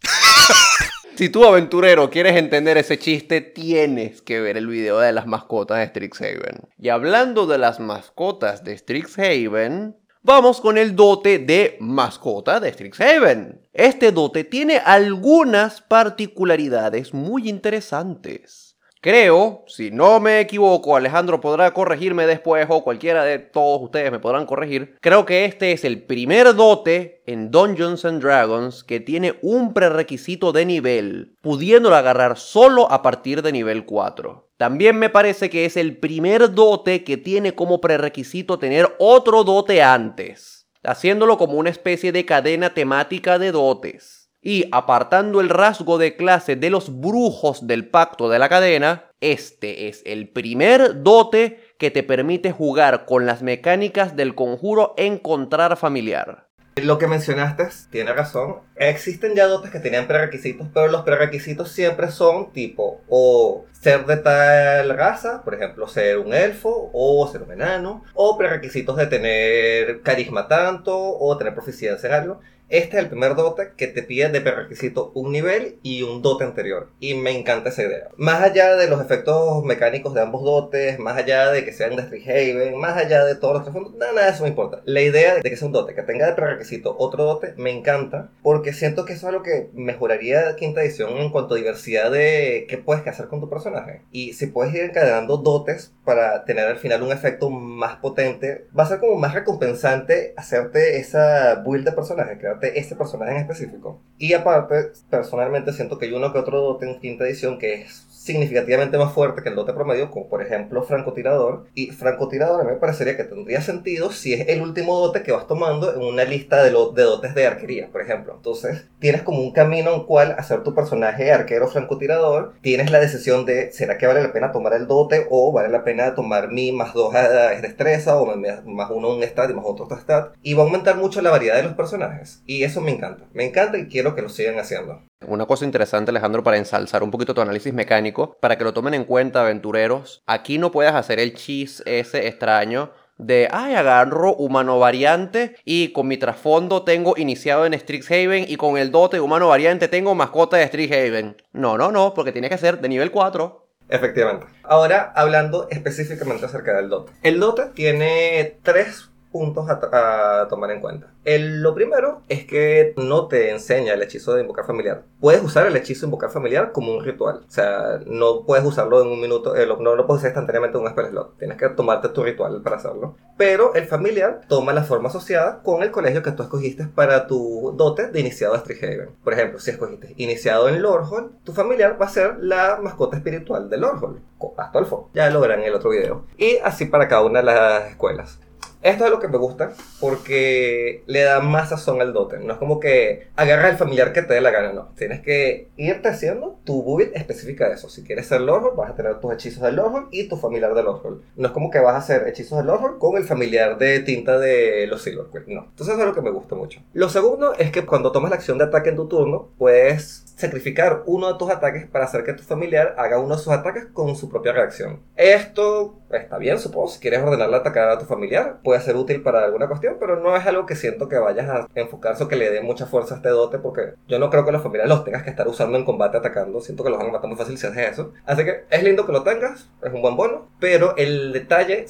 Si 1.20 1.28
tú, 1.28 1.44
aventurero, 1.44 2.10
quieres 2.10 2.38
entender 2.38 2.78
ese 2.78 2.98
chiste, 2.98 3.42
tienes 3.42 4.22
que 4.22 4.40
ver 4.40 4.56
el 4.56 4.68
video 4.68 5.00
de 5.00 5.12
las 5.12 5.28
mascotas 5.28 5.80
de 5.80 5.88
Strixhaven. 5.88 6.70
Y 6.78 6.88
hablando 6.88 7.46
de 7.46 7.58
las 7.58 7.82
mascotas 7.82 8.64
de 8.64 8.78
Strixhaven, 8.78 9.98
vamos 10.22 10.62
con 10.62 10.78
el 10.78 10.96
dote 10.96 11.40
de 11.40 11.76
mascota 11.82 12.62
de 12.62 12.72
Strixhaven. 12.72 13.68
Este 13.74 14.14
dote 14.14 14.46
tiene 14.46 14.78
algunas 14.78 15.82
particularidades 15.82 17.14
muy 17.14 17.50
interesantes. 17.50 18.69
Creo, 19.02 19.64
si 19.66 19.92
no 19.92 20.20
me 20.20 20.42
equivoco, 20.42 20.98
Alejandro 20.98 21.40
podrá 21.40 21.72
corregirme 21.74 22.28
después 22.28 22.66
o 22.68 22.84
cualquiera 22.84 23.24
de 23.24 23.40
todos 23.40 23.82
ustedes 23.82 24.12
me 24.12 24.20
podrán 24.20 24.46
corregir. 24.46 24.98
Creo 25.00 25.26
que 25.26 25.46
este 25.46 25.72
es 25.72 25.86
el 25.86 26.04
primer 26.04 26.54
dote 26.54 27.24
en 27.26 27.50
Dungeons 27.50 28.04
and 28.04 28.22
Dragons 28.22 28.84
que 28.84 29.00
tiene 29.00 29.40
un 29.42 29.74
prerequisito 29.74 30.52
de 30.52 30.66
nivel, 30.66 31.38
pudiéndolo 31.42 31.96
agarrar 31.96 32.38
solo 32.38 32.92
a 32.92 33.02
partir 33.02 33.42
de 33.42 33.54
nivel 33.54 33.86
4. 33.86 34.50
También 34.58 34.98
me 34.98 35.10
parece 35.10 35.50
que 35.50 35.64
es 35.64 35.78
el 35.78 35.96
primer 35.96 36.54
dote 36.54 37.06
que 37.06 37.16
tiene 37.16 37.56
como 37.56 37.80
prerequisito 37.80 38.60
tener 38.60 38.98
otro 39.00 39.46
dote 39.46 39.82
antes, 39.82 40.68
haciéndolo 40.84 41.38
como 41.38 41.54
una 41.54 41.70
especie 41.70 42.12
de 42.12 42.26
cadena 42.26 42.74
temática 42.74 43.40
de 43.40 43.54
dotes. 43.54 44.19
Y 44.42 44.70
apartando 44.72 45.42
el 45.42 45.50
rasgo 45.50 45.98
de 45.98 46.16
clase 46.16 46.56
de 46.56 46.70
los 46.70 47.02
brujos 47.02 47.68
del 47.68 47.90
pacto 47.90 48.30
de 48.30 48.40
la 48.40 48.48
cadena, 48.48 49.12
este 49.20 49.90
es 49.90 50.02
el 50.06 50.30
primer 50.30 51.04
dote 51.04 51.60
que 51.78 51.92
te 51.92 52.04
permite 52.04 52.54
jugar 52.54 53.06
con 53.06 53.26
las 53.26 53.42
mecánicas 53.42 54.16
del 54.16 54.36
conjuro 54.36 54.94
encontrar 54.98 55.76
familiar. 55.76 56.50
Lo 56.84 56.98
que 56.98 57.08
mencionaste 57.08 57.68
tiene 57.90 58.14
razón. 58.14 58.60
Existen 58.76 59.36
ya 59.36 59.48
dotes 59.48 59.72
que 59.72 59.80
tenían 59.80 60.08
prerequisitos, 60.08 60.68
pero 60.74 60.88
los 60.88 61.02
prerequisitos 61.02 61.72
siempre 61.74 62.10
son 62.10 62.54
tipo 62.54 63.02
o 63.10 63.66
ser 63.74 64.06
de 64.06 64.18
tal 64.18 64.90
raza, 64.90 65.42
por 65.44 65.56
ejemplo, 65.56 65.88
ser 65.90 66.18
un 66.20 66.34
elfo 66.34 66.90
o 66.94 67.28
ser 67.30 67.44
un 67.44 67.52
enano, 67.52 68.06
o 68.14 68.38
prerequisitos 68.38 68.96
de 68.96 69.08
tener 69.08 70.02
carisma 70.02 70.48
tanto 70.48 70.98
o 70.98 71.38
tener 71.38 71.54
proficiencia 71.54 72.08
en 72.08 72.16
algo. 72.16 72.40
Este 72.70 72.98
es 72.98 73.04
el 73.04 73.10
primer 73.10 73.34
dote 73.34 73.72
que 73.76 73.88
te 73.88 74.04
pide 74.04 74.30
de 74.30 74.42
prerequisito 74.42 75.12
un 75.16 75.32
nivel 75.32 75.80
y 75.82 76.04
un 76.04 76.22
dote 76.22 76.44
anterior. 76.44 76.90
Y 77.00 77.16
me 77.16 77.32
encanta 77.32 77.70
esa 77.70 77.82
idea. 77.82 78.10
Más 78.16 78.44
allá 78.44 78.76
de 78.76 78.88
los 78.88 79.02
efectos 79.02 79.64
mecánicos 79.64 80.14
de 80.14 80.22
ambos 80.22 80.44
dotes, 80.44 81.00
más 81.00 81.18
allá 81.18 81.50
de 81.50 81.66
que 81.66 81.74
sean 81.74 81.96
de 81.96 82.04
Strixhaven, 82.04 82.78
más 82.78 82.96
allá 82.96 83.26
de 83.26 83.34
todos 83.34 83.56
los 83.56 83.64
trasfondos, 83.64 83.96
nada, 83.96 84.14
nada 84.14 84.28
de 84.28 84.34
eso 84.34 84.44
me 84.44 84.50
importa. 84.50 84.84
La 84.86 85.02
idea 85.02 85.34
de 85.34 85.50
que 85.50 85.58
sea 85.58 85.66
un 85.66 85.72
dote 85.72 85.96
que 85.96 86.04
tenga 86.04 86.28
de 86.28 86.34
prerequisito 86.34 86.96
otro 87.00 87.24
dote 87.24 87.56
me 87.58 87.72
encanta 87.72 88.30
porque 88.44 88.72
siento 88.72 89.04
que 89.04 89.14
eso 89.14 89.26
es 89.26 89.34
algo 89.34 89.42
que 89.42 89.72
mejoraría 89.74 90.56
quinta 90.56 90.84
edición 90.84 91.18
en 91.18 91.32
cuanto 91.32 91.56
a 91.56 91.58
diversidad 91.58 92.12
de 92.12 92.68
qué 92.70 92.78
puedes 92.78 93.08
hacer 93.08 93.30
con 93.30 93.40
tu 93.40 93.50
personaje. 93.50 94.04
Y 94.12 94.34
si 94.34 94.46
puedes 94.46 94.76
ir 94.76 94.82
encadenando 94.82 95.38
dotes 95.38 95.96
para 96.06 96.46
tener 96.46 96.68
al 96.68 96.78
final 96.78 97.02
un 97.02 97.12
efecto 97.12 97.50
más 97.50 97.96
potente, 97.96 98.68
va 98.78 98.84
a 98.84 98.88
ser 98.88 99.00
como 99.00 99.16
más 99.16 99.34
recompensante 99.34 100.36
hacerte 100.38 100.98
esa 100.98 101.64
build 101.66 101.86
de 101.86 101.94
personaje, 101.94 102.38
ese 102.68 102.96
personaje 102.96 103.32
en 103.32 103.38
específico. 103.38 104.02
Y 104.18 104.34
aparte, 104.34 104.92
personalmente 105.10 105.74
siento 105.74 105.98
que 105.98 106.06
hay 106.06 106.14
uno 106.14 106.32
que 106.32 106.40
otro 106.40 106.82
en 106.82 107.00
quinta 107.00 107.26
edición 107.26 107.58
que 107.58 107.82
es 107.82 108.06
significativamente 108.30 108.98
más 109.00 109.12
fuerte 109.12 109.42
que 109.42 109.50
el 109.50 109.56
dote 109.56 109.74
promedio, 109.74 110.12
como 110.12 110.30
por 110.30 110.44
ejemplo 110.44 110.84
francotirador. 110.84 111.66
Y 111.74 111.88
francotirador 111.88 112.62
a 112.62 112.64
mí 112.64 112.72
me 112.72 112.78
parecería 112.78 113.18
que 113.18 113.24
tendría 113.24 113.62
sentido 113.62 114.12
si 114.12 114.34
es 114.34 114.48
el 114.50 114.62
último 114.62 115.00
dote 115.00 115.24
que 115.24 115.32
vas 115.32 115.48
tomando 115.48 115.96
en 115.96 116.02
una 116.02 116.24
lista 116.26 116.62
de, 116.64 116.70
de 116.70 117.04
dotes 117.04 117.34
de 117.34 117.48
arquería, 117.48 117.90
por 117.92 118.02
ejemplo. 118.02 118.34
Entonces, 118.36 118.88
tienes 119.00 119.24
como 119.24 119.40
un 119.40 119.52
camino 119.52 119.94
en 119.94 120.04
cual 120.04 120.36
hacer 120.38 120.64
tu 120.64 120.76
personaje 120.76 121.32
arquero 121.32 121.68
francotirador. 121.68 122.54
Tienes 122.62 122.92
la 122.92 123.00
decisión 123.00 123.46
de, 123.46 123.72
¿será 123.72 123.98
que 123.98 124.06
vale 124.06 124.22
la 124.22 124.32
pena 124.32 124.52
tomar 124.52 124.74
el 124.74 124.88
dote 124.88 125.26
o 125.30 125.52
vale 125.52 125.70
la 125.70 125.84
pena 125.84 126.14
tomar 126.14 126.52
mi 126.52 126.72
más 126.72 126.94
dos 126.94 127.14
es 127.16 127.62
destreza 127.62 128.18
o 128.18 128.36
más 128.36 128.92
uno 128.92 129.16
un 129.16 129.24
stat 129.24 129.50
y 129.50 129.54
más 129.54 129.66
otro 129.66 129.88
stat? 129.98 130.34
Y 130.44 130.54
va 130.54 130.64
a 130.64 130.66
aumentar 130.66 130.98
mucho 130.98 131.22
la 131.22 131.32
variedad 131.32 131.56
de 131.56 131.64
los 131.64 131.74
personajes. 131.74 132.42
Y 132.46 132.64
eso 132.64 132.82
me 132.82 132.92
encanta. 132.92 133.26
Me 133.34 133.46
encanta 133.46 133.78
y 133.78 133.88
quiero 133.88 134.16
que 134.16 134.22
lo 134.22 134.30
sigan 134.30 134.60
haciendo. 134.60 135.02
Una 135.28 135.46
cosa 135.46 135.66
interesante, 135.66 136.12
Alejandro, 136.12 136.44
para 136.44 136.58
ensalzar 136.58 137.04
un 137.04 137.12
poquito 137.12 137.34
tu 137.34 137.42
análisis 137.42 137.74
mecánico, 137.74 138.19
para 138.40 138.58
que 138.58 138.64
lo 138.64 138.74
tomen 138.74 138.94
en 138.94 139.06
cuenta, 139.06 139.42
aventureros. 139.42 140.24
Aquí 140.26 140.58
no 140.58 140.72
puedes 140.72 140.94
hacer 140.94 141.20
el 141.20 141.34
chis 141.34 141.84
ese 141.86 142.28
extraño 142.28 142.92
de, 143.20 143.50
ay, 143.52 143.76
agarro 143.76 144.34
humano 144.36 144.80
variante 144.80 145.56
y 145.66 145.90
con 145.90 146.08
mi 146.08 146.18
trasfondo 146.18 146.84
tengo 146.84 147.16
iniciado 147.18 147.66
en 147.66 147.78
Strixhaven 147.78 148.46
y 148.48 148.56
con 148.56 148.78
el 148.78 148.92
dote 148.92 149.20
humano 149.20 149.50
variante 149.50 149.88
tengo 149.88 150.16
mascota 150.16 150.58
de 150.58 150.68
Strixhaven. 150.68 151.36
No, 151.52 151.78
no, 151.78 151.92
no, 151.92 152.14
porque 152.14 152.32
tiene 152.32 152.50
que 152.50 152.58
ser 152.58 152.80
de 152.80 152.90
nivel 152.90 153.12
4. 153.12 153.68
Efectivamente. 153.90 154.46
Ahora, 154.64 155.12
hablando 155.16 155.68
específicamente 155.70 156.46
acerca 156.46 156.78
del 156.78 156.90
dote. 156.90 157.12
El 157.24 157.40
dote 157.40 157.66
tiene 157.74 158.60
tres 158.64 159.09
puntos 159.32 159.70
a, 159.70 160.42
a 160.42 160.48
tomar 160.48 160.72
en 160.72 160.82
cuenta. 160.82 161.08
El, 161.26 161.62
lo 161.62 161.76
primero 161.76 162.22
es 162.30 162.46
que 162.46 162.94
no 162.98 163.28
te 163.28 163.52
enseña 163.52 163.94
el 163.94 164.02
hechizo 164.02 164.34
de 164.34 164.42
invocar 164.42 164.66
familiar. 164.66 165.04
Puedes 165.20 165.44
usar 165.44 165.68
el 165.68 165.76
hechizo 165.76 166.02
de 166.02 166.08
invocar 166.08 166.30
familiar 166.30 166.72
como 166.72 166.94
un 166.94 167.04
ritual. 167.04 167.42
O 167.48 167.52
sea, 167.52 168.00
no 168.06 168.46
puedes 168.46 168.66
usarlo 168.66 169.02
en 169.02 169.10
un 169.10 169.22
minuto, 169.22 169.56
eh, 169.56 169.68
no 169.68 169.96
lo 169.96 170.08
puedes 170.08 170.22
usar 170.22 170.30
instantáneamente 170.30 170.78
en 170.78 170.84
un 170.84 170.90
spell 170.90 171.10
slot. 171.10 171.38
Tienes 171.38 171.58
que 171.58 171.70
tomarte 171.70 172.10
tu 172.10 172.24
ritual 172.24 172.62
para 172.62 172.78
hacerlo. 172.78 173.16
Pero 173.38 173.74
el 173.76 173.86
familiar 173.86 174.42
toma 174.48 174.74
la 174.74 174.84
forma 174.84 175.10
asociada 175.10 175.62
con 175.64 175.84
el 175.84 175.92
colegio 175.92 176.24
que 176.24 176.32
tú 176.32 176.44
escogiste 176.44 176.86
para 176.88 177.28
tu 177.28 177.74
dote 177.78 178.08
de 178.08 178.20
iniciado 178.20 178.56
a 178.56 178.60
Strixhaven. 178.60 179.12
Por 179.24 179.34
ejemplo, 179.34 179.60
si 179.60 179.72
escogiste 179.72 180.14
iniciado 180.18 180.68
en 180.68 180.82
Lordhall, 180.82 181.32
tu 181.44 181.54
familiar 181.54 181.98
va 182.02 182.08
a 182.08 182.10
ser 182.10 182.38
la 182.40 182.80
mascota 182.82 183.18
espiritual 183.18 183.70
de 183.70 183.78
Lordhall, 183.78 184.22
Astolfo. 184.58 185.10
Ya 185.14 185.30
lo 185.30 185.40
verán 185.42 185.60
en 185.60 185.68
el 185.68 185.76
otro 185.76 185.90
video. 185.90 186.26
Y 186.38 186.58
así 186.58 186.86
para 186.86 187.08
cada 187.08 187.24
una 187.24 187.40
de 187.40 187.46
las 187.46 187.90
escuelas. 187.90 188.40
Esto 188.82 189.06
es 189.06 189.12
lo 189.12 189.20
que 189.20 189.28
me 189.28 189.38
gusta 189.38 189.74
porque 190.00 191.04
le 191.06 191.22
da 191.22 191.42
más 191.42 191.70
sazón 191.70 192.02
al 192.02 192.14
dote. 192.14 192.40
No 192.40 192.54
es 192.54 192.60
como 192.60 192.80
que 192.80 193.28
agarras 193.36 193.72
el 193.72 193.78
familiar 193.78 194.14
que 194.14 194.22
te 194.22 194.34
dé 194.34 194.42
la 194.42 194.52
gana, 194.52 194.72
no. 194.72 194.90
Tienes 194.96 195.22
que 195.22 195.68
irte 195.76 196.08
haciendo 196.08 196.60
tu 196.64 196.84
build 196.84 197.16
específica 197.16 197.68
de 197.68 197.76
eso. 197.76 197.90
Si 197.90 198.04
quieres 198.04 198.28
ser 198.28 198.42
Lordhall, 198.42 198.76
vas 198.76 198.92
a 198.92 198.96
tener 198.96 199.20
tus 199.20 199.34
hechizos 199.34 199.64
de 199.64 199.74
Lordhall 199.74 200.08
y 200.12 200.30
tu 200.30 200.38
familiar 200.38 200.74
de 200.74 200.84
Lordhall. 200.84 201.22
No 201.36 201.48
es 201.48 201.54
como 201.54 201.70
que 201.70 201.80
vas 201.80 201.96
a 201.96 201.98
hacer 201.98 202.28
hechizos 202.28 202.58
de 202.58 202.64
Lordhall 202.64 203.00
con 203.00 203.18
el 203.18 203.26
familiar 203.26 203.78
de 203.78 204.00
tinta 204.00 204.40
de 204.40 204.88
los 204.88 205.02
Silverquill. 205.02 205.44
No. 205.48 205.66
Entonces 205.70 205.96
eso 205.96 206.02
es 206.02 206.08
lo 206.08 206.16
que 206.16 206.22
me 206.22 206.32
gusta 206.32 206.56
mucho. 206.56 206.80
Lo 206.94 207.10
segundo 207.10 207.54
es 207.56 207.72
que 207.72 207.86
cuando 207.86 208.12
tomas 208.12 208.32
la 208.32 208.38
acción 208.38 208.58
de 208.58 208.66
ataque 208.66 208.90
en 208.90 208.96
tu 208.96 209.08
turno, 209.08 209.50
puedes 209.58 210.24
sacrificar 210.40 211.04
uno 211.06 211.32
de 211.32 211.38
tus 211.38 211.50
ataques 211.50 211.86
para 211.86 212.06
hacer 212.06 212.24
que 212.24 212.34
tu 212.34 212.44
familiar 212.44 212.96
haga 212.98 213.20
uno 213.20 213.36
de 213.36 213.42
sus 213.42 213.52
ataques 213.52 213.88
con 213.92 214.16
su 214.16 214.30
propia 214.30 214.54
reacción. 214.54 215.02
Esto 215.18 216.00
está 216.12 216.38
bien, 216.38 216.60
supongo. 216.60 216.88
Si 216.88 217.00
quieres 217.00 217.22
ordenarle 217.22 217.58
atacar 217.58 217.90
a 217.90 218.00
tu 218.00 218.06
familiar, 218.06 218.60
puede 218.70 218.82
ser 218.82 218.98
útil 218.98 219.24
para 219.24 219.46
alguna 219.46 219.68
cuestión, 219.68 219.98
pero 220.00 220.20
no 220.20 220.36
es 220.36 220.46
algo 220.46 220.68
que 220.68 220.76
siento 220.76 221.10
que 221.10 221.18
vayas 221.18 221.50
a 221.50 221.68
enfocarse 221.74 222.24
o 222.24 222.28
que 222.28 222.36
le 222.36 222.52
dé 222.52 222.62
mucha 222.62 222.86
fuerza 222.86 223.16
a 223.16 223.18
este 223.18 223.30
dote, 223.30 223.58
porque 223.58 223.96
yo 224.08 224.20
no 224.20 224.30
creo 224.30 224.46
que 224.46 224.52
los 224.52 224.62
familiares 224.62 224.94
los 224.94 225.04
tengas 225.04 225.24
que 225.24 225.32
estar 225.32 225.48
usando 225.48 225.76
en 225.76 225.86
combate 225.86 226.18
atacando. 226.18 226.62
Siento 226.62 226.84
que 226.84 226.92
los 226.92 227.00
van 227.00 227.10
a 227.10 227.14
matar 227.14 227.28
muy 227.28 227.36
fácil 227.36 227.58
si 227.58 227.66
haces 227.66 227.94
eso. 227.94 228.14
Así 228.28 228.46
que 228.46 228.66
es 228.70 228.84
lindo 228.84 229.08
que 229.08 229.12
lo 229.12 229.24
tengas, 229.24 229.72
es 229.82 229.92
un 229.92 230.04
buen 230.04 230.16
bono, 230.16 230.50
pero 230.60 230.96
el 230.98 231.34
detalle 231.34 231.88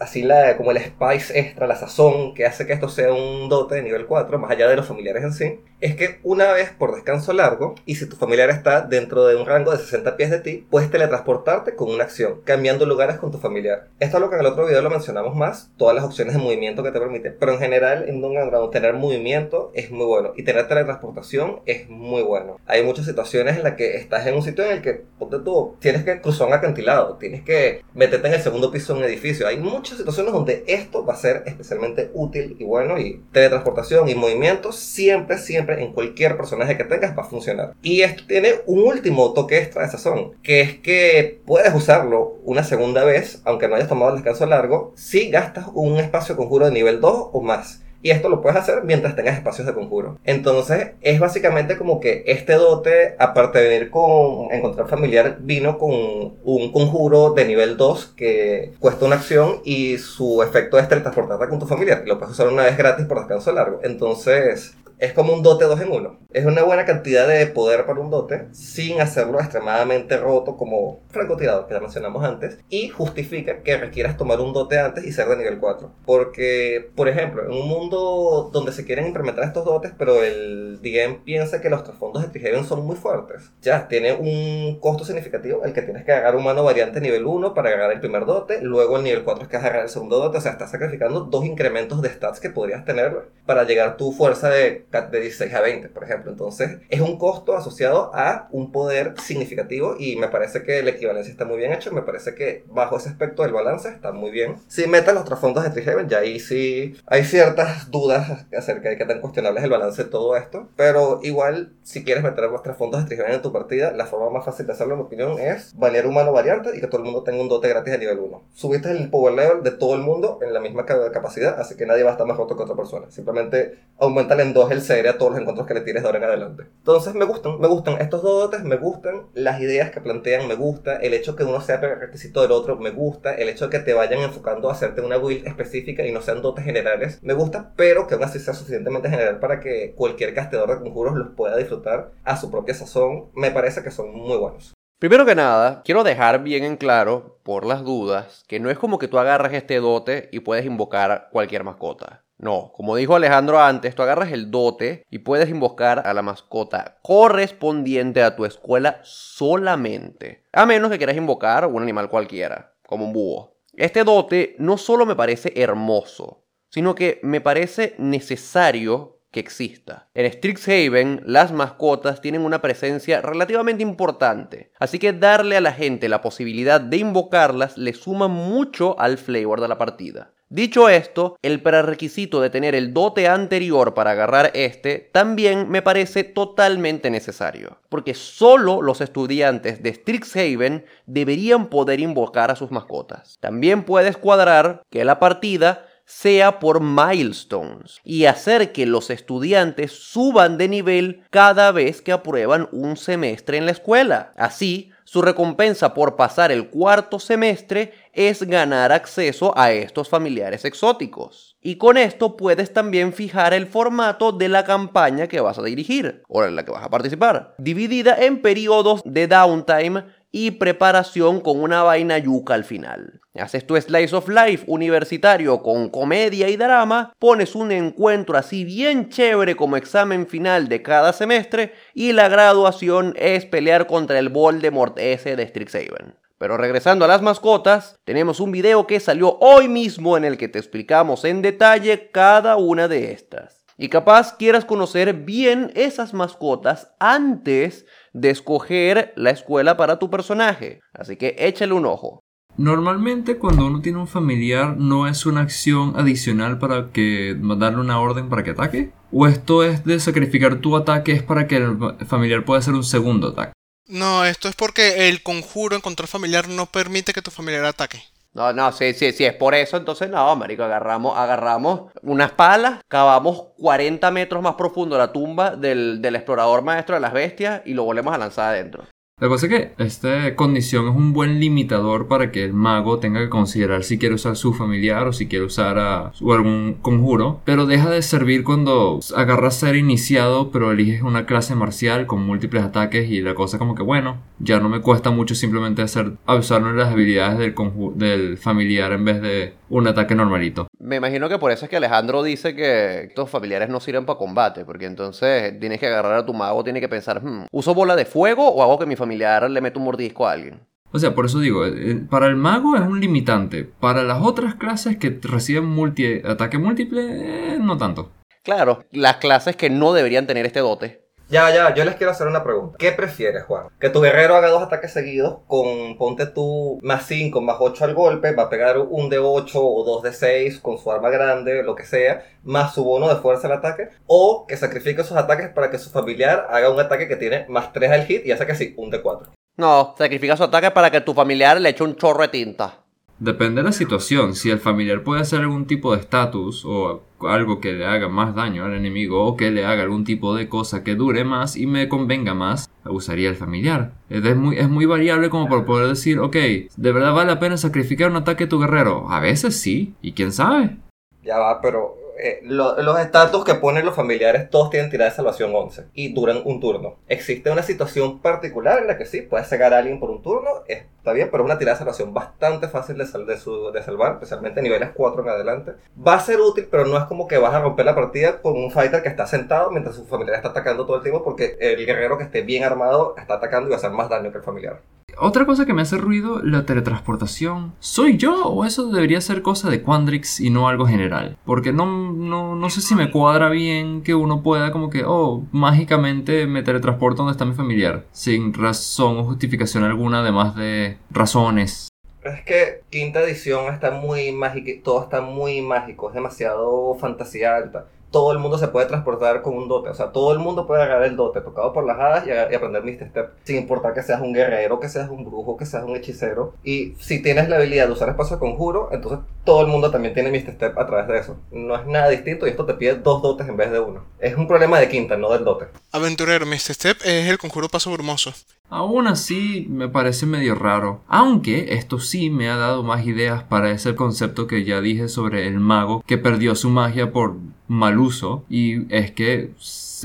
así 0.00 0.22
la, 0.22 0.56
como 0.56 0.72
el 0.72 0.78
spice 0.78 1.38
extra, 1.38 1.66
la 1.66 1.76
sazón 1.76 2.34
que 2.34 2.46
hace 2.46 2.66
que 2.66 2.72
esto 2.72 2.88
sea 2.88 3.12
un 3.12 3.48
dote 3.48 3.76
de 3.76 3.82
nivel 3.82 4.06
4, 4.06 4.38
más 4.38 4.50
allá 4.50 4.66
de 4.68 4.76
los 4.76 4.86
familiares 4.86 5.22
en 5.22 5.32
sí, 5.32 5.60
es 5.80 5.94
que 5.94 6.18
una 6.22 6.52
vez 6.52 6.70
por 6.70 6.94
descanso 6.94 7.32
largo, 7.32 7.74
y 7.86 7.94
si 7.94 8.08
tu 8.08 8.16
familiar 8.16 8.50
está 8.50 8.82
dentro 8.82 9.26
de 9.26 9.36
un 9.36 9.46
rango 9.46 9.70
de 9.70 9.78
60 9.78 10.16
pies 10.16 10.30
de 10.30 10.40
ti, 10.40 10.66
puedes 10.70 10.90
teletransportarte 10.90 11.76
con 11.76 11.90
una 11.90 12.04
acción, 12.04 12.40
cambiando 12.44 12.86
lugares 12.86 13.18
con 13.18 13.30
tu 13.30 13.38
familiar. 13.38 13.88
Esto 14.00 14.16
es 14.16 14.20
lo 14.20 14.30
que 14.30 14.36
en 14.36 14.40
el 14.40 14.46
otro 14.46 14.66
video 14.66 14.82
lo 14.82 14.90
mencionamos 14.90 15.36
más, 15.36 15.70
todas 15.76 15.94
las 15.94 16.04
opciones 16.04 16.34
de 16.34 16.40
movimiento 16.40 16.82
que 16.82 16.92
te 16.92 17.00
permite, 17.00 17.30
pero 17.30 17.52
en 17.52 17.58
general 17.58 18.08
en 18.08 18.20
Dungeon 18.20 18.50
Dragon 18.50 18.70
tener 18.70 18.94
movimiento 18.94 19.70
es 19.74 19.90
muy 19.90 20.06
bueno 20.06 20.32
y 20.36 20.44
tener 20.44 20.66
teletransportación 20.66 21.60
es 21.66 21.88
muy 21.88 22.22
bueno. 22.22 22.58
Hay 22.66 22.82
muchas 22.82 23.06
situaciones 23.06 23.58
en 23.58 23.64
las 23.64 23.74
que 23.74 23.96
estás 23.96 24.26
en 24.26 24.34
un 24.34 24.42
sitio 24.42 24.64
en 24.64 24.72
el 24.72 24.82
que, 24.82 25.04
ponte 25.18 25.38
tú, 25.40 25.76
tienes 25.78 26.04
que 26.04 26.20
cruzar 26.20 26.48
un 26.48 26.54
acantilado, 26.54 27.16
tienes 27.16 27.42
que 27.42 27.82
meterte 27.94 28.28
en 28.28 28.34
el 28.34 28.40
segundo 28.40 28.70
piso 28.70 28.94
de 28.94 29.00
un 29.00 29.04
edificio. 29.04 29.46
Hay 29.46 29.58
muchas 29.58 29.89
situaciones 29.96 30.32
donde 30.32 30.64
esto 30.66 31.04
va 31.04 31.14
a 31.14 31.16
ser 31.16 31.42
especialmente 31.46 32.10
útil 32.14 32.56
y 32.58 32.64
bueno 32.64 32.98
y 32.98 33.22
teletransportación 33.32 34.08
y 34.08 34.14
movimiento 34.14 34.72
siempre, 34.72 35.38
siempre 35.38 35.82
en 35.82 35.92
cualquier 35.92 36.36
personaje 36.36 36.76
que 36.76 36.84
tengas 36.84 37.16
va 37.16 37.22
a 37.22 37.28
funcionar. 37.28 37.74
Y 37.82 38.02
esto 38.02 38.24
tiene 38.26 38.54
un 38.66 38.80
último 38.80 39.32
toque 39.32 39.58
extra 39.58 39.82
de 39.82 39.90
sazón, 39.90 40.32
que 40.42 40.60
es 40.60 40.78
que 40.78 41.40
puedes 41.46 41.74
usarlo 41.74 42.38
una 42.44 42.64
segunda 42.64 43.04
vez, 43.04 43.42
aunque 43.44 43.68
no 43.68 43.76
hayas 43.76 43.88
tomado 43.88 44.10
el 44.10 44.16
descanso 44.16 44.46
largo, 44.46 44.92
si 44.96 45.30
gastas 45.30 45.66
un 45.74 45.98
espacio 45.98 46.36
conjuro 46.36 46.66
de 46.66 46.72
nivel 46.72 47.00
2 47.00 47.28
o 47.32 47.40
más. 47.40 47.82
Y 48.02 48.10
esto 48.10 48.28
lo 48.28 48.40
puedes 48.40 48.58
hacer 48.58 48.82
mientras 48.84 49.16
tengas 49.16 49.36
espacios 49.36 49.66
de 49.66 49.74
conjuro. 49.74 50.18
Entonces, 50.24 50.92
es 51.00 51.20
básicamente 51.20 51.76
como 51.76 52.00
que 52.00 52.24
este 52.26 52.54
dote, 52.54 53.14
aparte 53.18 53.58
de 53.60 53.68
venir 53.68 53.90
con 53.90 54.50
encontrar 54.52 54.88
familiar, 54.88 55.38
vino 55.40 55.78
con 55.78 55.92
un 55.92 56.72
conjuro 56.72 57.30
de 57.30 57.44
nivel 57.44 57.76
2 57.76 58.14
que 58.16 58.72
cuesta 58.80 59.04
una 59.04 59.16
acción 59.16 59.60
y 59.64 59.98
su 59.98 60.42
efecto 60.42 60.78
es 60.78 60.88
teletransportarte 60.88 61.48
con 61.48 61.58
tu 61.58 61.66
familiar. 61.66 62.02
Lo 62.06 62.18
puedes 62.18 62.32
usar 62.32 62.48
una 62.48 62.64
vez 62.64 62.76
gratis 62.76 63.06
por 63.06 63.18
descanso 63.18 63.52
largo. 63.52 63.80
Entonces, 63.82 64.76
es 65.00 65.14
como 65.14 65.32
un 65.32 65.42
dote 65.42 65.64
2 65.64 65.80
en 65.80 65.92
1. 65.92 66.18
Es 66.32 66.44
una 66.44 66.62
buena 66.62 66.84
cantidad 66.84 67.26
de 67.26 67.46
poder 67.46 67.86
para 67.86 68.00
un 68.00 68.10
dote 68.10 68.48
sin 68.52 69.00
hacerlo 69.00 69.40
extremadamente 69.40 70.18
roto 70.18 70.56
como 70.56 71.00
francotirador 71.10 71.66
que 71.66 71.74
ya 71.74 71.80
mencionamos 71.80 72.24
antes 72.24 72.58
y 72.68 72.88
justifica 72.88 73.62
que 73.62 73.76
requieras 73.76 74.16
tomar 74.16 74.40
un 74.40 74.52
dote 74.52 74.78
antes 74.78 75.04
y 75.04 75.12
ser 75.12 75.28
de 75.28 75.36
nivel 75.36 75.58
4. 75.58 75.90
Porque, 76.04 76.90
por 76.94 77.08
ejemplo, 77.08 77.44
en 77.44 77.52
un 77.52 77.68
mundo 77.68 78.50
donde 78.52 78.72
se 78.72 78.84
quieren 78.84 79.06
implementar 79.06 79.44
estos 79.44 79.64
dotes 79.64 79.92
pero 79.98 80.22
el 80.22 80.80
DM 80.82 81.22
piensa 81.24 81.60
que 81.60 81.70
los 81.70 81.84
trasfondos 81.84 82.22
de 82.22 82.28
Trigeven 82.28 82.64
son 82.64 82.86
muy 82.86 82.96
fuertes, 82.96 83.50
ya 83.60 83.88
tiene 83.88 84.12
un 84.14 84.78
costo 84.80 85.04
significativo 85.04 85.64
el 85.64 85.72
que 85.72 85.82
tienes 85.82 86.04
que 86.04 86.12
agarrar 86.12 86.36
un 86.36 86.44
mano 86.44 86.64
variante 86.64 87.00
nivel 87.00 87.26
1 87.26 87.54
para 87.54 87.70
agarrar 87.70 87.92
el 87.92 88.00
primer 88.00 88.24
dote, 88.24 88.60
luego 88.62 88.96
el 88.96 89.04
nivel 89.04 89.24
4 89.24 89.44
es 89.44 89.48
que 89.48 89.56
agarrar 89.56 89.82
el 89.82 89.88
segundo 89.88 90.18
dote, 90.18 90.38
o 90.38 90.40
sea, 90.40 90.52
estás 90.52 90.70
sacrificando 90.70 91.20
dos 91.20 91.44
incrementos 91.44 92.02
de 92.02 92.10
stats 92.10 92.40
que 92.40 92.50
podrías 92.50 92.84
tener 92.84 93.30
para 93.46 93.64
llegar 93.64 93.96
tu 93.96 94.12
fuerza 94.12 94.48
de 94.48 94.86
de 95.10 95.20
16 95.20 95.54
a 95.54 95.60
20, 95.60 95.88
por 95.88 96.04
ejemplo. 96.04 96.30
Entonces, 96.30 96.78
es 96.88 97.00
un 97.00 97.18
costo 97.18 97.56
asociado 97.56 98.10
a 98.14 98.48
un 98.50 98.72
poder 98.72 99.14
significativo 99.20 99.96
y 99.98 100.16
me 100.16 100.28
parece 100.28 100.62
que 100.62 100.82
la 101.00 101.06
equivalencia 101.06 101.32
está 101.32 101.44
muy 101.44 101.56
bien 101.56 101.72
hecho. 101.72 101.92
Me 101.92 102.02
parece 102.02 102.34
que 102.34 102.64
bajo 102.68 102.96
ese 102.98 103.08
aspecto 103.08 103.42
del 103.42 103.52
balance 103.52 103.88
está 103.88 104.12
muy 104.12 104.30
bien. 104.30 104.56
Si 104.68 104.86
metes 104.86 105.14
los 105.14 105.24
trasfondos 105.24 105.64
de 105.64 105.70
Triheaven, 105.70 106.08
ya 106.08 106.18
ahí 106.18 106.38
sí 106.38 106.94
hay 107.06 107.24
ciertas 107.24 107.90
dudas 107.90 108.46
acerca 108.56 108.90
de 108.90 108.98
qué 108.98 109.04
tan 109.06 109.20
cuestionable 109.20 109.60
es 109.60 109.64
el 109.64 109.70
balance 109.70 110.04
de 110.04 110.10
todo 110.10 110.36
esto. 110.36 110.68
Pero 110.76 111.20
igual, 111.22 111.72
si 111.82 112.04
quieres 112.04 112.22
meter 112.22 112.44
los 112.44 112.62
trasfondos 112.62 113.00
de 113.00 113.06
Triheaven 113.06 113.34
en 113.34 113.42
tu 113.42 113.52
partida, 113.52 113.92
la 113.92 114.06
forma 114.06 114.30
más 114.30 114.44
fácil 114.44 114.66
de 114.66 114.72
hacerlo, 114.72 114.94
en 114.94 115.00
mi 115.00 115.06
opinión, 115.06 115.38
es 115.38 115.76
banear 115.76 116.06
humano 116.06 116.32
variante 116.32 116.76
y 116.76 116.80
que 116.80 116.86
todo 116.86 116.98
el 116.98 117.04
mundo 117.04 117.22
tenga 117.22 117.40
un 117.40 117.48
dote 117.48 117.68
gratis 117.68 117.92
de 117.92 117.98
nivel 117.98 118.18
1. 118.18 118.42
Subiste 118.52 118.90
el 118.90 119.08
power 119.08 119.32
level 119.32 119.62
de 119.62 119.70
todo 119.70 119.94
el 119.94 120.02
mundo 120.02 120.38
en 120.42 120.52
la 120.52 120.60
misma 120.60 120.84
capacidad, 120.84 121.58
así 121.58 121.76
que 121.76 121.86
nadie 121.86 122.02
va 122.02 122.10
a 122.10 122.12
estar 122.12 122.26
más 122.26 122.36
roto 122.36 122.56
que 122.56 122.62
otra 122.62 122.76
persona. 122.76 123.10
Simplemente 123.10 123.78
aumenta 123.98 124.40
en 124.40 124.52
2 124.52 124.70
el 124.70 124.82
CD 124.82 125.08
a 125.08 125.18
todos 125.18 125.32
los 125.32 125.40
encuentros 125.40 125.66
que 125.66 125.74
le 125.74 125.80
tires 125.80 126.02
de 126.02 126.08
ahora 126.08 126.18
en 126.18 126.24
adelante. 126.24 126.64
Entonces 126.78 127.14
me 127.14 127.24
gustan, 127.24 127.58
me 127.60 127.68
gustan 127.68 128.00
estos 128.00 128.22
dos 128.22 128.50
dotes, 128.50 128.64
me 128.64 128.76
gustan 128.76 129.26
las 129.34 129.60
ideas 129.60 129.90
que 129.90 130.00
plantean, 130.00 130.48
me 130.48 130.54
el 130.96 131.14
hecho 131.14 131.36
que 131.36 131.44
uno 131.44 131.60
sea 131.60 131.78
requisito 131.78 132.42
del 132.42 132.52
otro, 132.52 132.76
me 132.76 132.90
gusta 132.90 133.34
el 133.34 133.48
hecho 133.48 133.66
de 133.66 133.70
que 133.70 133.84
te 133.84 133.94
vayan 133.94 134.20
enfocando 134.20 134.68
a 134.68 134.72
hacerte 134.72 135.00
una 135.00 135.16
build 135.16 135.46
específica 135.46 136.06
y 136.06 136.12
no 136.12 136.22
sean 136.22 136.42
dotes 136.42 136.64
generales, 136.64 137.18
me 137.22 137.34
gusta, 137.34 137.72
pero 137.76 138.06
que 138.06 138.14
aún 138.14 138.24
así 138.24 138.38
sea 138.38 138.54
suficientemente 138.54 139.10
general 139.10 139.40
para 139.40 139.60
que 139.60 139.94
cualquier 139.96 140.34
casteador 140.34 140.70
de 140.70 140.84
conjuros 140.84 141.16
los 141.16 141.30
pueda 141.36 141.56
disfrutar 141.56 142.12
a 142.24 142.36
su 142.36 142.50
propia 142.50 142.74
sazón, 142.74 143.30
me 143.34 143.50
parece 143.50 143.82
que 143.82 143.90
son 143.90 144.12
muy 144.14 144.36
buenos. 144.36 144.74
Primero 144.98 145.24
que 145.24 145.34
nada, 145.34 145.80
quiero 145.82 146.04
dejar 146.04 146.42
bien 146.42 146.62
en 146.62 146.76
claro, 146.76 147.38
por 147.42 147.64
las 147.64 147.82
dudas, 147.82 148.44
que 148.46 148.60
no 148.60 148.68
es 148.68 148.78
como 148.78 148.98
que 148.98 149.08
tú 149.08 149.18
agarras 149.18 149.54
este 149.54 149.80
dote 149.80 150.28
y 150.30 150.40
puedes 150.40 150.66
invocar 150.66 151.28
cualquier 151.32 151.64
mascota. 151.64 152.22
No, 152.40 152.72
como 152.74 152.96
dijo 152.96 153.14
Alejandro 153.14 153.60
antes, 153.60 153.94
tú 153.94 154.00
agarras 154.00 154.32
el 154.32 154.50
dote 154.50 155.04
y 155.10 155.18
puedes 155.18 155.50
invocar 155.50 156.06
a 156.06 156.14
la 156.14 156.22
mascota 156.22 156.96
correspondiente 157.02 158.22
a 158.22 158.34
tu 158.34 158.46
escuela 158.46 158.98
solamente. 159.02 160.46
A 160.50 160.64
menos 160.64 160.90
que 160.90 160.96
quieras 160.96 161.18
invocar 161.18 161.66
un 161.66 161.82
animal 161.82 162.08
cualquiera, 162.08 162.72
como 162.86 163.04
un 163.04 163.12
búho. 163.12 163.58
Este 163.74 164.04
dote 164.04 164.56
no 164.58 164.78
solo 164.78 165.04
me 165.04 165.16
parece 165.16 165.52
hermoso, 165.54 166.44
sino 166.70 166.94
que 166.94 167.20
me 167.22 167.42
parece 167.42 167.94
necesario 167.98 169.18
que 169.30 169.40
exista. 169.40 170.08
En 170.14 170.32
Strixhaven, 170.32 171.22
las 171.26 171.52
mascotas 171.52 172.22
tienen 172.22 172.46
una 172.46 172.62
presencia 172.62 173.20
relativamente 173.20 173.82
importante, 173.82 174.72
así 174.78 174.98
que 174.98 175.12
darle 175.12 175.58
a 175.58 175.60
la 175.60 175.72
gente 175.72 176.08
la 176.08 176.22
posibilidad 176.22 176.80
de 176.80 176.96
invocarlas 176.96 177.76
le 177.76 177.92
suma 177.92 178.28
mucho 178.28 178.98
al 178.98 179.18
flavor 179.18 179.60
de 179.60 179.68
la 179.68 179.76
partida. 179.76 180.32
Dicho 180.52 180.88
esto, 180.88 181.38
el 181.42 181.62
prerequisito 181.62 182.40
de 182.40 182.50
tener 182.50 182.74
el 182.74 182.92
dote 182.92 183.28
anterior 183.28 183.94
para 183.94 184.10
agarrar 184.10 184.50
este 184.54 185.08
también 185.12 185.70
me 185.70 185.80
parece 185.80 186.24
totalmente 186.24 187.08
necesario, 187.08 187.78
porque 187.88 188.14
solo 188.14 188.82
los 188.82 189.00
estudiantes 189.00 189.80
de 189.80 189.94
Strixhaven 189.94 190.84
deberían 191.06 191.68
poder 191.68 192.00
invocar 192.00 192.50
a 192.50 192.56
sus 192.56 192.72
mascotas. 192.72 193.38
También 193.38 193.84
puedes 193.84 194.16
cuadrar 194.16 194.82
que 194.90 195.04
la 195.04 195.20
partida 195.20 195.86
sea 196.04 196.58
por 196.58 196.80
milestones 196.80 198.00
y 198.02 198.24
hacer 198.24 198.72
que 198.72 198.86
los 198.86 199.10
estudiantes 199.10 199.92
suban 199.92 200.58
de 200.58 200.66
nivel 200.66 201.22
cada 201.30 201.70
vez 201.70 202.02
que 202.02 202.10
aprueban 202.10 202.68
un 202.72 202.96
semestre 202.96 203.56
en 203.56 203.66
la 203.66 203.70
escuela. 203.70 204.32
Así, 204.36 204.90
su 205.10 205.22
recompensa 205.22 205.92
por 205.92 206.14
pasar 206.14 206.52
el 206.52 206.70
cuarto 206.70 207.18
semestre 207.18 207.94
es 208.12 208.44
ganar 208.44 208.92
acceso 208.92 209.52
a 209.58 209.72
estos 209.72 210.08
familiares 210.08 210.64
exóticos. 210.64 211.56
Y 211.60 211.78
con 211.78 211.96
esto 211.96 212.36
puedes 212.36 212.72
también 212.72 213.12
fijar 213.12 213.52
el 213.52 213.66
formato 213.66 214.30
de 214.30 214.48
la 214.48 214.62
campaña 214.62 215.26
que 215.26 215.40
vas 215.40 215.58
a 215.58 215.64
dirigir 215.64 216.22
o 216.28 216.44
en 216.44 216.54
la 216.54 216.64
que 216.64 216.70
vas 216.70 216.84
a 216.84 216.90
participar, 216.90 217.56
dividida 217.58 218.24
en 218.24 218.40
periodos 218.40 219.02
de 219.04 219.26
downtime 219.26 220.04
y 220.32 220.52
preparación 220.52 221.40
con 221.40 221.60
una 221.60 221.82
vaina 221.82 222.18
yuca 222.18 222.54
al 222.54 222.64
final. 222.64 223.20
Haces 223.34 223.66
tu 223.66 223.76
slice 223.76 224.14
of 224.14 224.28
life 224.28 224.64
universitario 224.66 225.62
con 225.62 225.88
comedia 225.88 226.48
y 226.48 226.56
drama, 226.56 227.12
pones 227.18 227.54
un 227.54 227.72
encuentro 227.72 228.36
así 228.36 228.64
bien 228.64 229.08
chévere 229.08 229.56
como 229.56 229.76
examen 229.76 230.26
final 230.26 230.68
de 230.68 230.82
cada 230.82 231.12
semestre 231.12 231.72
y 231.94 232.12
la 232.12 232.28
graduación 232.28 233.14
es 233.16 233.46
pelear 233.46 233.86
contra 233.86 234.18
el 234.18 234.28
Voldemort 234.28 234.98
S 234.98 235.36
de 235.36 235.46
Strixhaven. 235.46 236.16
Pero 236.40 236.56
regresando 236.56 237.04
a 237.04 237.08
las 237.08 237.20
mascotas, 237.20 238.00
tenemos 238.04 238.40
un 238.40 238.50
video 238.50 238.86
que 238.86 238.98
salió 238.98 239.36
hoy 239.40 239.68
mismo 239.68 240.16
en 240.16 240.24
el 240.24 240.38
que 240.38 240.48
te 240.48 240.58
explicamos 240.58 241.26
en 241.26 241.42
detalle 241.42 242.10
cada 242.10 242.56
una 242.56 242.88
de 242.88 243.12
estas. 243.12 243.59
Y 243.82 243.88
capaz 243.88 244.36
quieras 244.36 244.66
conocer 244.66 245.14
bien 245.14 245.72
esas 245.74 246.12
mascotas 246.12 246.92
antes 247.00 247.86
de 248.12 248.28
escoger 248.28 249.14
la 249.16 249.30
escuela 249.30 249.78
para 249.78 249.98
tu 249.98 250.10
personaje. 250.10 250.80
Así 250.92 251.16
que 251.16 251.34
échale 251.38 251.72
un 251.72 251.86
ojo. 251.86 252.22
Normalmente 252.58 253.38
cuando 253.38 253.64
uno 253.64 253.80
tiene 253.80 253.96
un 253.96 254.06
familiar 254.06 254.76
no 254.76 255.06
es 255.06 255.24
una 255.24 255.40
acción 255.40 255.94
adicional 255.96 256.58
para 256.58 256.90
que 256.92 257.34
darle 257.56 257.80
una 257.80 257.98
orden 257.98 258.28
para 258.28 258.44
que 258.44 258.50
ataque. 258.50 258.92
¿O 259.12 259.26
esto 259.26 259.64
es 259.64 259.82
de 259.82 259.98
sacrificar 259.98 260.56
tu 260.56 260.76
ataque 260.76 261.12
es 261.12 261.22
para 261.22 261.46
que 261.46 261.56
el 261.56 261.78
familiar 262.06 262.44
pueda 262.44 262.58
hacer 262.58 262.74
un 262.74 262.84
segundo 262.84 263.28
ataque? 263.28 263.54
No, 263.86 264.26
esto 264.26 264.50
es 264.50 264.56
porque 264.56 265.08
el 265.08 265.22
conjuro 265.22 265.74
en 265.74 265.80
control 265.80 266.06
familiar 266.06 266.48
no 266.48 266.66
permite 266.66 267.14
que 267.14 267.22
tu 267.22 267.30
familiar 267.30 267.64
ataque. 267.64 268.02
No, 268.32 268.52
no, 268.52 268.70
sí, 268.70 268.92
sí, 268.92 269.10
sí, 269.10 269.24
es 269.24 269.34
por 269.34 269.56
eso, 269.56 269.76
entonces 269.76 270.08
no, 270.08 270.36
marico, 270.36 270.62
agarramos, 270.62 271.18
agarramos 271.18 271.90
unas 272.02 272.30
palas, 272.30 272.80
cavamos 272.86 273.48
40 273.58 274.08
metros 274.12 274.40
más 274.40 274.54
profundo 274.54 274.96
la 274.96 275.12
tumba 275.12 275.56
del, 275.56 276.00
del 276.00 276.14
explorador 276.14 276.62
maestro 276.62 276.94
de 276.94 277.00
las 277.00 277.12
bestias 277.12 277.62
y 277.64 277.74
lo 277.74 277.82
volvemos 277.82 278.14
a 278.14 278.18
lanzar 278.18 278.50
adentro. 278.54 278.84
La 279.20 279.28
cosa 279.28 279.46
es 279.46 279.52
que 279.52 279.72
esta 279.76 280.34
condición 280.34 280.88
es 280.88 280.96
un 280.96 281.12
buen 281.12 281.40
limitador 281.40 282.08
para 282.08 282.32
que 282.32 282.42
el 282.42 282.54
mago 282.54 283.00
tenga 283.00 283.20
que 283.20 283.28
considerar 283.28 283.84
si 283.84 283.98
quiere 283.98 284.14
usar 284.14 284.34
su 284.34 284.54
familiar 284.54 285.06
o 285.06 285.12
si 285.12 285.28
quiere 285.28 285.44
usar 285.44 285.78
a, 285.78 286.12
algún 286.20 286.78
conjuro, 286.80 287.42
pero 287.44 287.66
deja 287.66 287.90
de 287.90 288.00
servir 288.00 288.44
cuando 288.44 288.98
agarras 289.14 289.56
ser 289.56 289.76
iniciado 289.76 290.50
pero 290.50 290.72
eliges 290.72 291.02
una 291.02 291.26
clase 291.26 291.54
marcial 291.54 292.06
con 292.06 292.24
múltiples 292.24 292.62
ataques 292.62 293.10
y 293.10 293.20
la 293.20 293.34
cosa 293.34 293.58
como 293.58 293.74
que 293.74 293.82
bueno, 293.82 294.22
ya 294.38 294.58
no 294.58 294.70
me 294.70 294.80
cuesta 294.80 295.10
mucho 295.10 295.34
simplemente 295.34 295.82
hacer 295.82 296.12
usar 296.26 296.62
las 296.62 296.90
habilidades 296.90 297.38
del, 297.38 297.54
del 297.96 298.38
familiar 298.38 298.92
en 298.92 299.04
vez 299.04 299.20
de 299.20 299.52
un 299.68 299.86
ataque 299.86 300.14
normalito. 300.14 300.66
Me 300.78 300.96
imagino 300.96 301.28
que 301.28 301.38
por 301.38 301.52
eso 301.52 301.64
es 301.64 301.70
que 301.70 301.76
Alejandro 301.76 302.22
dice 302.22 302.54
que 302.54 303.04
estos 303.04 303.30
familiares 303.30 303.68
no 303.68 303.80
sirven 303.80 304.04
para 304.04 304.18
combate, 304.18 304.64
porque 304.64 304.86
entonces 304.86 305.58
tienes 305.60 305.78
que 305.78 305.86
agarrar 305.86 306.18
a 306.18 306.26
tu 306.26 306.34
mago, 306.34 306.64
tiene 306.64 306.80
que 306.80 306.88
pensar, 306.88 307.22
hmm, 307.22 307.46
¿uso 307.52 307.74
bola 307.74 307.96
de 307.96 308.04
fuego 308.04 308.48
o 308.48 308.62
hago 308.62 308.78
que 308.78 308.86
mi 308.86 308.96
familiar 309.10 309.50
le 309.50 309.60
meta 309.60 309.78
un 309.78 309.86
mordisco 309.86 310.26
a 310.26 310.32
alguien? 310.32 310.60
O 310.92 310.98
sea, 310.98 311.14
por 311.14 311.26
eso 311.26 311.38
digo, 311.38 311.66
eh, 311.66 312.02
para 312.08 312.26
el 312.26 312.36
mago 312.36 312.76
es 312.76 312.82
un 312.82 313.00
limitante. 313.00 313.64
Para 313.64 314.02
las 314.02 314.22
otras 314.22 314.56
clases 314.56 314.96
que 314.96 315.18
reciben 315.22 315.64
multi 315.64 316.20
ataque 316.24 316.58
múltiple, 316.58 317.54
eh, 317.54 317.58
no 317.60 317.76
tanto. 317.76 318.10
Claro, 318.42 318.84
las 318.90 319.16
clases 319.16 319.54
que 319.54 319.70
no 319.70 319.92
deberían 319.92 320.26
tener 320.26 320.46
este 320.46 320.60
dote. 320.60 320.99
Ya, 321.30 321.48
ya, 321.54 321.72
yo 321.74 321.84
les 321.84 321.94
quiero 321.94 322.10
hacer 322.10 322.26
una 322.26 322.42
pregunta. 322.42 322.76
¿Qué 322.76 322.90
prefieres, 322.90 323.44
Juan? 323.44 323.68
Que 323.78 323.88
tu 323.88 324.00
guerrero 324.00 324.34
haga 324.34 324.48
dos 324.48 324.64
ataques 324.64 324.92
seguidos 324.92 325.38
con, 325.46 325.96
ponte 325.96 326.26
tú, 326.26 326.80
más 326.82 327.06
5, 327.06 327.40
más 327.40 327.56
8 327.60 327.84
al 327.84 327.94
golpe, 327.94 328.34
va 328.34 328.44
a 328.44 328.50
pegar 328.50 328.78
un 328.78 329.08
de 329.08 329.20
8 329.20 329.64
o 329.64 329.84
dos 329.84 330.02
de 330.02 330.12
6 330.12 330.58
con 330.58 330.78
su 330.78 330.90
arma 330.90 331.08
grande, 331.08 331.62
lo 331.62 331.76
que 331.76 331.84
sea, 331.84 332.24
más 332.42 332.74
su 332.74 332.82
bono 332.82 333.08
de 333.08 333.20
fuerza 333.20 333.46
al 333.46 333.52
ataque, 333.52 333.90
o 334.08 334.44
que 334.48 334.56
sacrifique 334.56 335.04
sus 335.04 335.16
ataques 335.16 335.50
para 335.50 335.70
que 335.70 335.78
su 335.78 335.90
familiar 335.90 336.48
haga 336.50 336.68
un 336.68 336.80
ataque 336.80 337.06
que 337.06 337.14
tiene 337.14 337.46
más 337.48 337.72
3 337.72 337.92
al 337.92 338.06
hit 338.06 338.26
y 338.26 338.32
hace 338.32 338.44
que 338.44 338.56
sí, 338.56 338.74
un 338.76 338.90
de 338.90 339.00
4. 339.00 339.30
No, 339.56 339.94
sacrifica 339.96 340.36
su 340.36 340.42
ataque 340.42 340.72
para 340.72 340.90
que 340.90 341.00
tu 341.00 341.14
familiar 341.14 341.60
le 341.60 341.68
eche 341.68 341.84
un 341.84 341.94
chorro 341.94 342.22
de 342.22 342.28
tinta. 342.28 342.79
Depende 343.20 343.60
de 343.60 343.66
la 343.66 343.72
situación. 343.72 344.34
Si 344.34 344.50
el 344.50 344.60
familiar 344.60 345.04
puede 345.04 345.20
hacer 345.20 345.40
algún 345.40 345.66
tipo 345.66 345.92
de 345.92 346.00
estatus 346.00 346.64
o 346.64 347.02
algo 347.20 347.60
que 347.60 347.74
le 347.74 347.84
haga 347.84 348.08
más 348.08 348.34
daño 348.34 348.64
al 348.64 348.72
enemigo 348.72 349.22
o 349.22 349.36
que 349.36 349.50
le 349.50 349.66
haga 349.66 349.82
algún 349.82 350.04
tipo 350.04 350.34
de 350.34 350.48
cosa 350.48 350.82
que 350.82 350.94
dure 350.94 351.22
más 351.22 351.54
y 351.54 351.66
me 351.66 351.86
convenga 351.86 352.32
más, 352.32 352.70
usaría 352.86 353.28
el 353.28 353.36
familiar. 353.36 353.92
Es 354.08 354.34
muy, 354.34 354.56
es 354.56 354.70
muy 354.70 354.86
variable 354.86 355.28
como 355.28 355.50
para 355.50 355.66
poder 355.66 355.88
decir, 355.88 356.18
ok, 356.18 356.34
¿de 356.34 356.92
verdad 356.92 357.12
vale 357.12 357.32
la 357.32 357.38
pena 357.38 357.58
sacrificar 357.58 358.10
un 358.10 358.16
ataque 358.16 358.44
a 358.44 358.48
tu 358.48 358.58
guerrero? 358.58 359.10
A 359.10 359.20
veces 359.20 359.54
sí, 359.60 359.94
y 360.00 360.12
quién 360.12 360.32
sabe. 360.32 360.78
Ya 361.22 361.38
va, 361.38 361.60
pero 361.60 361.99
eh, 362.22 362.40
los 362.42 362.98
estatus 362.98 363.44
que 363.44 363.54
ponen 363.54 363.84
los 363.84 363.94
familiares 363.94 364.50
todos 364.50 364.70
tienen 364.70 364.90
tirada 364.90 365.10
de 365.10 365.16
salvación 365.16 365.54
11 365.54 365.86
y 365.94 366.12
duran 366.12 366.42
un 366.44 366.60
turno. 366.60 366.96
Existe 367.08 367.50
una 367.50 367.62
situación 367.62 368.20
particular 368.20 368.78
en 368.80 368.86
la 368.86 368.98
que 368.98 369.06
sí, 369.06 369.22
puedes 369.22 369.48
cegar 369.48 369.72
a 369.72 369.78
alguien 369.78 369.98
por 369.98 370.10
un 370.10 370.22
turno, 370.22 370.50
está 370.66 371.12
bien, 371.12 371.28
pero 371.30 371.42
es 371.42 371.46
una 371.46 371.58
tirada 371.58 371.76
de 371.76 371.78
salvación 371.78 372.12
bastante 372.12 372.68
fácil 372.68 372.98
de, 372.98 373.04
de, 373.04 373.82
salvar, 373.82 374.12
especialmente 374.12 374.62
niveles 374.62 374.90
4 374.94 375.22
en 375.22 375.28
adelante. 375.28 375.72
Va 376.06 376.14
a 376.14 376.20
ser 376.20 376.40
útil, 376.40 376.68
pero 376.70 376.84
no 376.86 376.98
es 376.98 377.04
como 377.04 377.26
que 377.26 377.38
vas 377.38 377.54
a 377.54 377.60
romper 377.60 377.86
la 377.86 377.94
partida 377.94 378.40
con 378.40 378.56
un 378.56 378.70
fighter 378.70 379.02
que 379.02 379.08
está 379.08 379.26
sentado 379.26 379.70
mientras 379.70 379.96
su 379.96 380.04
familiar 380.04 380.36
está 380.36 380.50
atacando 380.50 380.86
todo 380.86 380.96
el 380.96 381.02
tiempo, 381.02 381.24
porque 381.24 381.56
el 381.60 381.84
guerrero 381.86 382.18
que 382.18 382.24
esté 382.24 382.42
bien 382.42 382.64
armado 382.64 383.14
está 383.16 383.34
atacando 383.34 383.68
y 383.68 383.70
va 383.70 383.76
a 383.76 383.78
hacer 383.78 383.90
más 383.90 384.08
daño 384.08 384.30
que 384.30 384.38
el 384.38 384.44
familiar. 384.44 384.80
Otra 385.18 385.46
cosa 385.46 385.66
que 385.66 385.74
me 385.74 385.82
hace 385.82 385.96
ruido, 385.96 386.42
la 386.42 386.64
teletransportación. 386.64 387.74
¿Soy 387.78 388.16
yo 388.16 388.44
o 388.44 388.64
eso 388.64 388.90
debería 388.90 389.20
ser 389.20 389.42
cosa 389.42 389.70
de 389.70 389.82
Quandrix 389.82 390.40
y 390.40 390.50
no 390.50 390.68
algo 390.68 390.86
general? 390.86 391.36
Porque 391.44 391.72
no, 391.72 392.12
no, 392.12 392.56
no 392.56 392.70
sé 392.70 392.80
si 392.80 392.94
me 392.94 393.10
cuadra 393.10 393.48
bien 393.48 394.02
que 394.02 394.14
uno 394.14 394.42
pueda 394.42 394.72
como 394.72 394.90
que, 394.90 395.04
oh, 395.06 395.44
mágicamente 395.52 396.46
me 396.46 396.62
teletransporto 396.62 397.18
donde 397.18 397.32
está 397.32 397.44
mi 397.44 397.54
familiar, 397.54 398.04
sin 398.12 398.52
razón 398.54 399.18
o 399.18 399.24
justificación 399.24 399.84
alguna, 399.84 400.20
además 400.20 400.56
de 400.56 400.98
razones. 401.10 401.88
Es 402.22 402.42
que 402.42 402.82
quinta 402.90 403.22
edición 403.22 403.72
está 403.72 403.90
muy 403.90 404.32
mágica, 404.32 404.72
todo 404.84 405.02
está 405.02 405.22
muy 405.22 405.62
mágico, 405.62 406.08
es 406.08 406.14
demasiado 406.14 406.94
fantasía 406.96 407.56
alta 407.56 407.86
todo 408.10 408.32
el 408.32 408.38
mundo 408.38 408.58
se 408.58 408.68
puede 408.68 408.86
transportar 408.86 409.42
con 409.42 409.56
un 409.56 409.68
dote. 409.68 409.90
O 409.90 409.94
sea, 409.94 410.12
todo 410.12 410.32
el 410.32 410.38
mundo 410.38 410.66
puede 410.66 410.82
agarrar 410.82 411.04
el 411.04 411.16
dote 411.16 411.40
tocado 411.40 411.72
por 411.72 411.84
las 411.84 411.98
hadas 411.98 412.26
y, 412.26 412.30
aprender 412.30 412.82
Mist 412.82 413.02
Step. 413.02 413.32
Sin 413.44 413.56
importar 413.56 413.94
que 413.94 414.02
seas 414.02 414.20
un 414.20 414.32
guerrero, 414.32 414.80
que 414.80 414.88
seas 414.88 415.08
un 415.08 415.24
brujo, 415.24 415.56
que 415.56 415.66
seas 415.66 415.84
un 415.84 415.96
hechicero. 415.96 416.54
Y 416.64 416.94
si 416.98 417.22
tienes 417.22 417.48
la 417.48 417.56
habilidad 417.56 417.86
de 417.86 417.92
usar 417.92 418.08
espacio 418.08 418.36
de 418.36 418.40
conjuro, 418.40 418.88
entonces 418.92 419.20
todo 419.44 419.62
el 419.62 419.68
mundo 419.68 419.90
también 419.90 420.14
tiene 420.14 420.30
Mist 420.30 420.48
Step 420.48 420.78
a 420.78 420.86
través 420.86 421.08
de 421.08 421.18
eso. 421.18 421.36
No 421.50 421.76
es 421.76 421.86
nada 421.86 422.08
distinto 422.08 422.46
y 422.46 422.50
esto 422.50 422.66
te 422.66 422.74
pide 422.74 422.96
dos 422.96 423.22
dotes 423.22 423.48
en 423.48 423.56
vez 423.56 423.70
de 423.70 423.80
uno. 423.80 424.04
Es 424.18 424.36
un 424.36 424.46
problema 424.46 424.80
de 424.80 424.88
quinta, 424.88 425.16
no 425.16 425.30
del 425.30 425.44
dote. 425.44 425.66
Aventurero, 425.92 426.46
Mist 426.46 426.70
Step 426.70 426.98
es 427.04 427.28
el 427.28 427.38
conjuro 427.38 427.68
paso 427.68 427.90
brumoso. 427.92 428.32
Aún 428.70 429.08
así, 429.08 429.66
me 429.68 429.88
parece 429.88 430.26
medio 430.26 430.54
raro. 430.54 431.02
Aunque 431.08 431.74
esto 431.74 431.98
sí 431.98 432.30
me 432.30 432.48
ha 432.48 432.56
dado 432.56 432.84
más 432.84 433.04
ideas 433.04 433.42
para 433.42 433.72
ese 433.72 433.96
concepto 433.96 434.46
que 434.46 434.64
ya 434.64 434.80
dije 434.80 435.08
sobre 435.08 435.48
el 435.48 435.58
mago 435.58 436.04
que 436.06 436.18
perdió 436.18 436.54
su 436.54 436.70
magia 436.70 437.12
por 437.12 437.36
mal 437.66 437.98
uso. 437.98 438.44
Y 438.48 438.92
es 438.94 439.10
que 439.10 439.50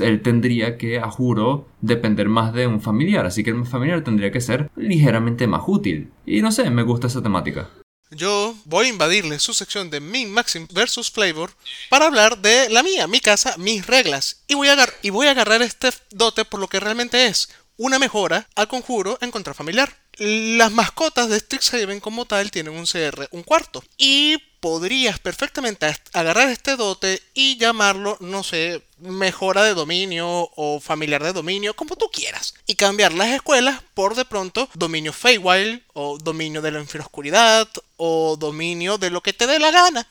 él 0.00 0.20
tendría 0.20 0.78
que, 0.78 0.98
a 0.98 1.08
juro, 1.08 1.68
depender 1.80 2.28
más 2.28 2.52
de 2.52 2.66
un 2.66 2.80
familiar. 2.80 3.24
Así 3.24 3.44
que 3.44 3.50
el 3.50 3.66
familiar 3.66 4.02
tendría 4.02 4.32
que 4.32 4.40
ser 4.40 4.68
ligeramente 4.74 5.46
más 5.46 5.62
útil. 5.66 6.10
Y 6.26 6.42
no 6.42 6.50
sé, 6.50 6.68
me 6.68 6.82
gusta 6.82 7.06
esa 7.06 7.22
temática. 7.22 7.70
Yo 8.10 8.54
voy 8.64 8.86
a 8.86 8.90
invadirle 8.90 9.38
su 9.38 9.52
sección 9.52 9.90
de 9.90 10.00
Min 10.00 10.32
Maxim 10.32 10.66
versus 10.72 11.10
Flavor 11.10 11.50
para 11.88 12.06
hablar 12.06 12.38
de 12.38 12.68
la 12.68 12.84
mía, 12.84 13.06
mi 13.06 13.20
casa, 13.20 13.56
mis 13.58 13.86
reglas. 13.86 14.42
Y 14.46 14.54
voy 14.54 14.68
a, 14.68 14.76
y 15.02 15.10
voy 15.10 15.26
a 15.26 15.32
agarrar 15.32 15.62
este 15.62 15.90
dote 16.10 16.44
por 16.44 16.60
lo 16.60 16.68
que 16.68 16.80
realmente 16.80 17.26
es 17.26 17.48
una 17.76 17.98
mejora 17.98 18.48
al 18.54 18.68
conjuro 18.68 19.18
en 19.20 19.30
contra 19.30 19.54
familiar. 19.54 19.94
Las 20.18 20.72
mascotas 20.72 21.28
de 21.28 21.38
Strixhaven 21.38 22.00
como 22.00 22.24
tal 22.24 22.50
tienen 22.50 22.74
un 22.74 22.86
CR 22.86 23.28
un 23.32 23.42
cuarto. 23.42 23.84
Y 23.98 24.38
podrías 24.60 25.18
perfectamente 25.18 25.86
agarrar 26.12 26.48
este 26.48 26.76
dote 26.76 27.22
y 27.34 27.56
llamarlo, 27.58 28.16
no 28.20 28.42
sé, 28.42 28.82
mejora 28.98 29.62
de 29.62 29.74
dominio 29.74 30.26
o 30.56 30.80
familiar 30.80 31.22
de 31.22 31.32
dominio, 31.32 31.76
como 31.76 31.96
tú 31.96 32.08
quieras. 32.10 32.54
Y 32.66 32.74
cambiar 32.74 33.12
las 33.12 33.28
escuelas 33.28 33.82
por 33.94 34.14
de 34.14 34.24
pronto 34.24 34.68
dominio 34.74 35.12
Feywild 35.12 35.82
o 35.92 36.18
dominio 36.18 36.62
de 36.62 36.72
la 36.72 36.80
infraoscuridad 36.80 37.68
o 37.96 38.36
dominio 38.38 38.98
de 38.98 39.10
lo 39.10 39.22
que 39.22 39.32
te 39.32 39.46
dé 39.46 39.58
la 39.58 39.70
gana. 39.70 40.06